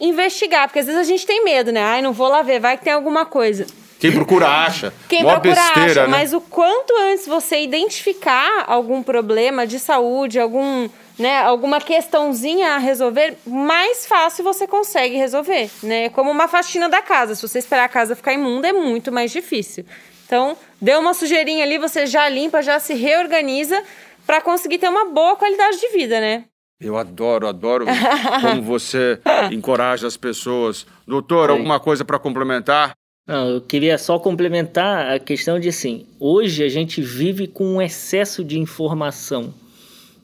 investigar. 0.00 0.66
Porque 0.66 0.80
às 0.80 0.86
vezes 0.86 1.00
a 1.00 1.04
gente 1.04 1.24
tem 1.24 1.44
medo, 1.44 1.70
né? 1.70 1.82
Ai, 1.82 2.02
não 2.02 2.12
vou 2.12 2.26
lá 2.26 2.42
ver, 2.42 2.58
vai 2.58 2.76
que 2.76 2.82
tem 2.82 2.92
alguma 2.92 3.24
coisa. 3.24 3.64
Quem 3.98 4.12
procura 4.12 4.46
acha. 4.46 4.92
Quem 5.08 5.22
Mó 5.22 5.32
procura 5.32 5.54
besteira, 5.54 5.90
acha, 5.90 6.02
né? 6.02 6.08
mas 6.08 6.32
o 6.32 6.40
quanto 6.40 6.94
antes 7.00 7.26
você 7.26 7.62
identificar 7.62 8.64
algum 8.66 9.02
problema 9.02 9.66
de 9.66 9.78
saúde, 9.78 10.38
algum, 10.38 10.88
né, 11.18 11.42
alguma 11.42 11.80
questãozinha 11.80 12.74
a 12.74 12.78
resolver, 12.78 13.36
mais 13.44 14.06
fácil 14.06 14.44
você 14.44 14.66
consegue 14.66 15.16
resolver, 15.16 15.68
né? 15.82 16.08
Como 16.10 16.30
uma 16.30 16.46
faxina 16.46 16.88
da 16.88 17.02
casa. 17.02 17.34
Se 17.34 17.42
você 17.42 17.58
esperar 17.58 17.84
a 17.84 17.88
casa 17.88 18.14
ficar 18.14 18.32
imunda, 18.32 18.68
é 18.68 18.72
muito 18.72 19.10
mais 19.10 19.32
difícil. 19.32 19.84
Então, 20.26 20.56
deu 20.80 21.00
uma 21.00 21.14
sujeirinha 21.14 21.64
ali, 21.64 21.78
você 21.78 22.06
já 22.06 22.28
limpa, 22.28 22.62
já 22.62 22.78
se 22.78 22.94
reorganiza 22.94 23.82
para 24.24 24.40
conseguir 24.40 24.78
ter 24.78 24.88
uma 24.88 25.06
boa 25.06 25.34
qualidade 25.34 25.80
de 25.80 25.88
vida, 25.88 26.20
né? 26.20 26.44
Eu 26.80 26.96
adoro, 26.96 27.48
adoro 27.48 27.86
como 28.40 28.62
você 28.62 29.18
encoraja 29.50 30.06
as 30.06 30.16
pessoas. 30.16 30.86
Doutor, 31.06 31.50
alguma 31.50 31.80
coisa 31.80 32.04
para 32.04 32.18
complementar? 32.18 32.92
Não, 33.28 33.46
eu 33.46 33.60
queria 33.60 33.98
só 33.98 34.18
complementar 34.18 35.12
a 35.12 35.18
questão 35.18 35.60
de 35.60 35.68
assim, 35.68 36.06
hoje 36.18 36.64
a 36.64 36.68
gente 36.70 37.02
vive 37.02 37.46
com 37.46 37.74
um 37.74 37.82
excesso 37.82 38.42
de 38.42 38.58
informação. 38.58 39.52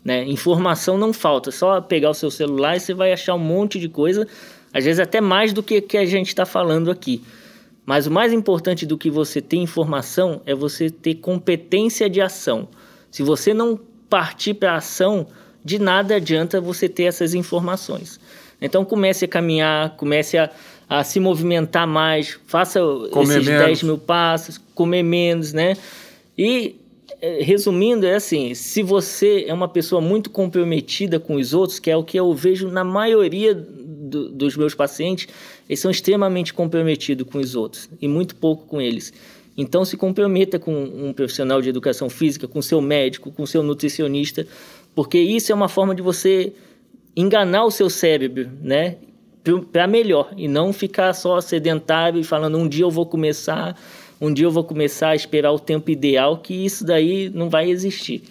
Né? 0.03 0.25
Informação 0.25 0.97
não 0.97 1.12
falta, 1.12 1.51
só 1.51 1.83
pegar 1.83 2.09
o 2.09 2.14
seu 2.14 2.31
celular 2.31 2.79
e 2.79 2.81
você 2.81 2.95
vai 2.95 3.12
achar 3.12 3.35
um 3.35 3.38
monte 3.38 3.79
de 3.79 3.90
coisa, 3.90 4.27
às 4.73 4.87
vezes 4.87 4.99
até 4.99 5.21
mais 5.21 5.53
do 5.53 5.62
que, 5.62 5.83
que 5.83 5.99
a 5.99 6.07
gente 6.07 6.29
está 6.29 6.47
falando 6.47 6.90
aqui. 6.90 7.23
Mas 7.85 8.07
o 8.07 8.11
mais 8.11 8.33
importante 8.33 8.87
do 8.87 8.97
que 8.97 9.11
você 9.11 9.43
ter 9.43 9.59
informação 9.59 10.40
é 10.47 10.55
você 10.55 10.88
ter 10.88 11.17
competência 11.17 12.09
de 12.09 12.23
ação. 12.23 12.67
Se 13.11 13.23
você 13.23 13.53
não 13.53 13.79
partir 14.09 14.55
para 14.55 14.73
a 14.73 14.77
ação, 14.77 15.27
de 15.62 15.79
nada 15.79 16.17
adianta 16.17 16.59
você 16.59 16.88
ter 16.88 17.03
essas 17.03 17.35
informações. 17.35 18.19
Então 18.62 18.83
comece 18.83 19.27
a 19.27 19.29
caminhar, 19.29 19.95
comece 19.97 20.38
a 20.38 20.51
a 20.88 21.03
se 21.03 21.18
movimentar 21.18 21.87
mais, 21.87 22.38
faça 22.47 22.81
comer 23.11 23.37
esses 23.37 23.47
menos. 23.47 23.66
10 23.66 23.83
mil 23.85 23.99
passos, 23.99 24.61
comer 24.75 25.03
menos, 25.03 25.53
né? 25.53 25.77
E 26.37 26.77
é, 27.20 27.42
resumindo, 27.42 28.07
é 28.07 28.16
assim: 28.16 28.55
se 28.55 28.83
você 28.83 29.44
é 29.49 29.55
uma 29.55 29.68
pessoa 29.68 30.01
muito 30.01 30.29
comprometida 30.31 31.18
com 31.18 31.37
os 31.37 31.55
outros, 31.55 31.79
que 31.79 31.90
é 31.90 31.97
o 31.97 32.05
que 32.05 32.18
eu 32.18 32.33
vejo 32.35 32.68
na 32.68 32.85
maioria 32.85 33.55
do, 33.55 34.29
dos 34.29 34.57
meus 34.57 34.75
pacientes, 34.75 35.29
eles 35.68 35.81
são 35.81 35.90
extremamente 35.90 36.53
comprometidos 36.53 37.27
com 37.27 37.38
os 37.38 37.55
outros 37.55 37.88
e 38.01 38.07
muito 38.07 38.37
pouco 38.37 38.66
com 38.66 38.81
eles. 38.81 39.12
Então, 39.57 39.85
se 39.85 39.97
comprometa 39.97 40.59
com 40.59 40.75
um 40.75 41.12
profissional 41.12 41.62
de 41.62 41.68
educação 41.68 42.11
física, 42.11 42.49
com 42.49 42.61
seu 42.61 42.81
médico, 42.81 43.31
com 43.31 43.47
seu 43.47 43.62
nutricionista, 43.62 44.47
porque 44.94 45.18
isso 45.18 45.53
é 45.53 45.55
uma 45.55 45.68
forma 45.68 45.94
de 45.94 46.03
você 46.03 46.53
enganar 47.16 47.64
o 47.64 47.70
seu 47.70 47.88
cérebro, 47.88 48.51
né? 48.61 48.97
Para 49.70 49.87
melhor 49.87 50.33
e 50.37 50.48
não 50.48 50.72
ficar 50.72 51.12
só 51.12 51.40
sedentário 51.40 52.20
e 52.20 52.24
falando 52.24 52.57
um 52.57 52.66
dia 52.66 52.85
eu 52.85 52.90
vou 52.90 53.04
começar, 53.04 53.78
um 54.20 54.33
dia 54.33 54.46
eu 54.46 54.50
vou 54.50 54.64
começar 54.64 55.11
a 55.11 55.14
esperar 55.14 55.52
o 55.52 55.59
tempo 55.59 55.90
ideal, 55.90 56.38
que 56.38 56.54
isso 56.54 56.85
daí 56.85 57.30
não 57.33 57.50
vai 57.50 57.68
existir, 57.70 58.22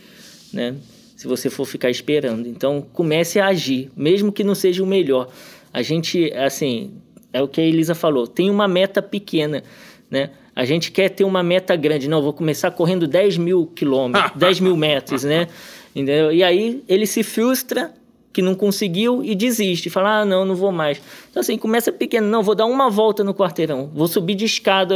né? 0.52 0.76
Se 1.15 1.28
você 1.28 1.49
for 1.49 1.65
ficar 1.65 1.89
esperando. 1.89 2.47
Então, 2.47 2.86
comece 2.91 3.39
a 3.39 3.47
agir, 3.47 3.89
mesmo 3.95 4.32
que 4.32 4.43
não 4.43 4.56
seja 4.56 4.84
o 4.84 4.88
melhor. 4.88 5.30
A 5.71 5.82
gente, 5.82 6.34
assim, 6.34 6.91
é 7.32 7.41
o 7.41 7.47
que 7.47 7.62
a 7.62 7.63
Elisa 7.63 7.95
falou, 7.95 8.28
tem 8.28 8.49
uma 8.49 8.67
meta 8.67 9.02
pequena, 9.02 9.63
né? 10.10 10.32
A 10.56 10.65
gente 10.65 10.91
quer 10.91 11.10
ter 11.10 11.23
uma 11.23 11.41
meta 11.41 11.76
grande. 11.76 12.08
Não, 12.08 12.21
vou 12.21 12.34
começar 12.34 12.69
correndo 12.71 13.08
10 13.08 13.38
mil 13.38 13.65
quilômetros, 13.67 14.32
10 14.38 14.60
mil 14.60 14.78
metros, 14.78 15.23
né? 15.23 15.47
Entendeu? 15.95 16.32
E 16.32 16.43
aí 16.43 16.84
ele 16.88 17.06
se 17.06 17.23
frustra 17.23 17.91
que 18.34 18.41
não 18.41 18.56
conseguiu 18.56 19.24
e 19.24 19.36
desiste. 19.36 19.91
Fala, 19.91 20.22
ah, 20.22 20.26
não, 20.26 20.43
não 20.43 20.56
vou 20.56 20.72
mais. 20.72 21.00
Então, 21.30 21.39
assim, 21.39 21.56
começa 21.56 21.91
pequeno. 21.91 22.28
Não, 22.28 22.41
vou 22.41 22.56
dar 22.56 22.65
uma 22.65 22.89
volta 22.89 23.24
no 23.24 23.34
quarteirão. 23.34 23.91
Vou 23.93 24.08
subir 24.08 24.34
de 24.34 24.46
escada 24.46 24.96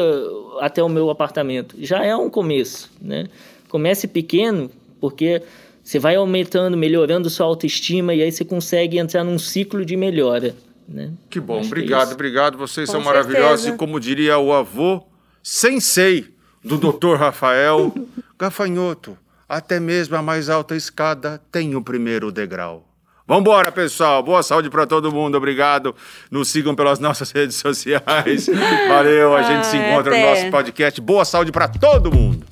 até 0.59 0.81
o 0.81 0.89
meu 0.89 1.11
apartamento. 1.11 1.75
Já 1.79 2.03
é 2.03 2.15
um 2.15 2.31
começo, 2.31 2.91
né? 2.99 3.27
Comece 3.69 4.07
pequeno, 4.07 4.71
porque 4.99 5.43
você 5.83 5.99
vai 5.99 6.15
aumentando, 6.15 6.75
melhorando 6.75 7.29
sua 7.29 7.45
autoestima 7.45 8.13
e 8.15 8.23
aí 8.23 8.31
você 8.31 8.43
consegue 8.43 8.97
entrar 8.97 9.23
num 9.23 9.37
ciclo 9.37 9.85
de 9.85 9.95
melhora. 9.95 10.55
Né? 10.87 11.11
Que 11.29 11.39
bom, 11.39 11.59
Acho 11.59 11.67
obrigado, 11.67 12.07
que 12.07 12.11
é 12.11 12.15
obrigado. 12.15 12.57
Vocês 12.57 12.87
Com 12.87 12.93
são 12.93 13.03
certeza. 13.03 13.27
maravilhosos. 13.27 13.67
E 13.67 13.71
como 13.73 13.99
diria 13.99 14.39
o 14.39 14.51
avô, 14.51 15.03
sensei 15.43 16.25
do 16.63 16.77
Dr. 16.77 17.15
Rafael, 17.19 17.93
gafanhoto, 18.39 19.15
até 19.47 19.79
mesmo 19.79 20.15
a 20.15 20.21
mais 20.21 20.49
alta 20.49 20.75
escada 20.75 21.39
tem 21.51 21.75
o 21.75 21.83
primeiro 21.83 22.31
degrau. 22.31 22.86
Vambora, 23.27 23.71
pessoal. 23.73 24.23
Boa 24.23 24.41
saúde 24.41 24.69
para 24.69 24.87
todo 24.87 25.11
mundo. 25.11 25.35
Obrigado. 25.35 25.93
Nos 26.31 26.47
sigam 26.47 26.73
pelas 26.73 26.97
nossas 27.01 27.31
redes 27.31 27.57
sociais. 27.57 28.47
Valeu. 28.87 29.35
A 29.35 29.43
gente 29.43 29.67
se 29.67 29.75
encontra 29.75 30.17
no 30.17 30.29
nosso 30.29 30.49
podcast. 30.49 31.01
Boa 31.01 31.25
saúde 31.25 31.51
para 31.51 31.67
todo 31.67 32.11
mundo. 32.11 32.45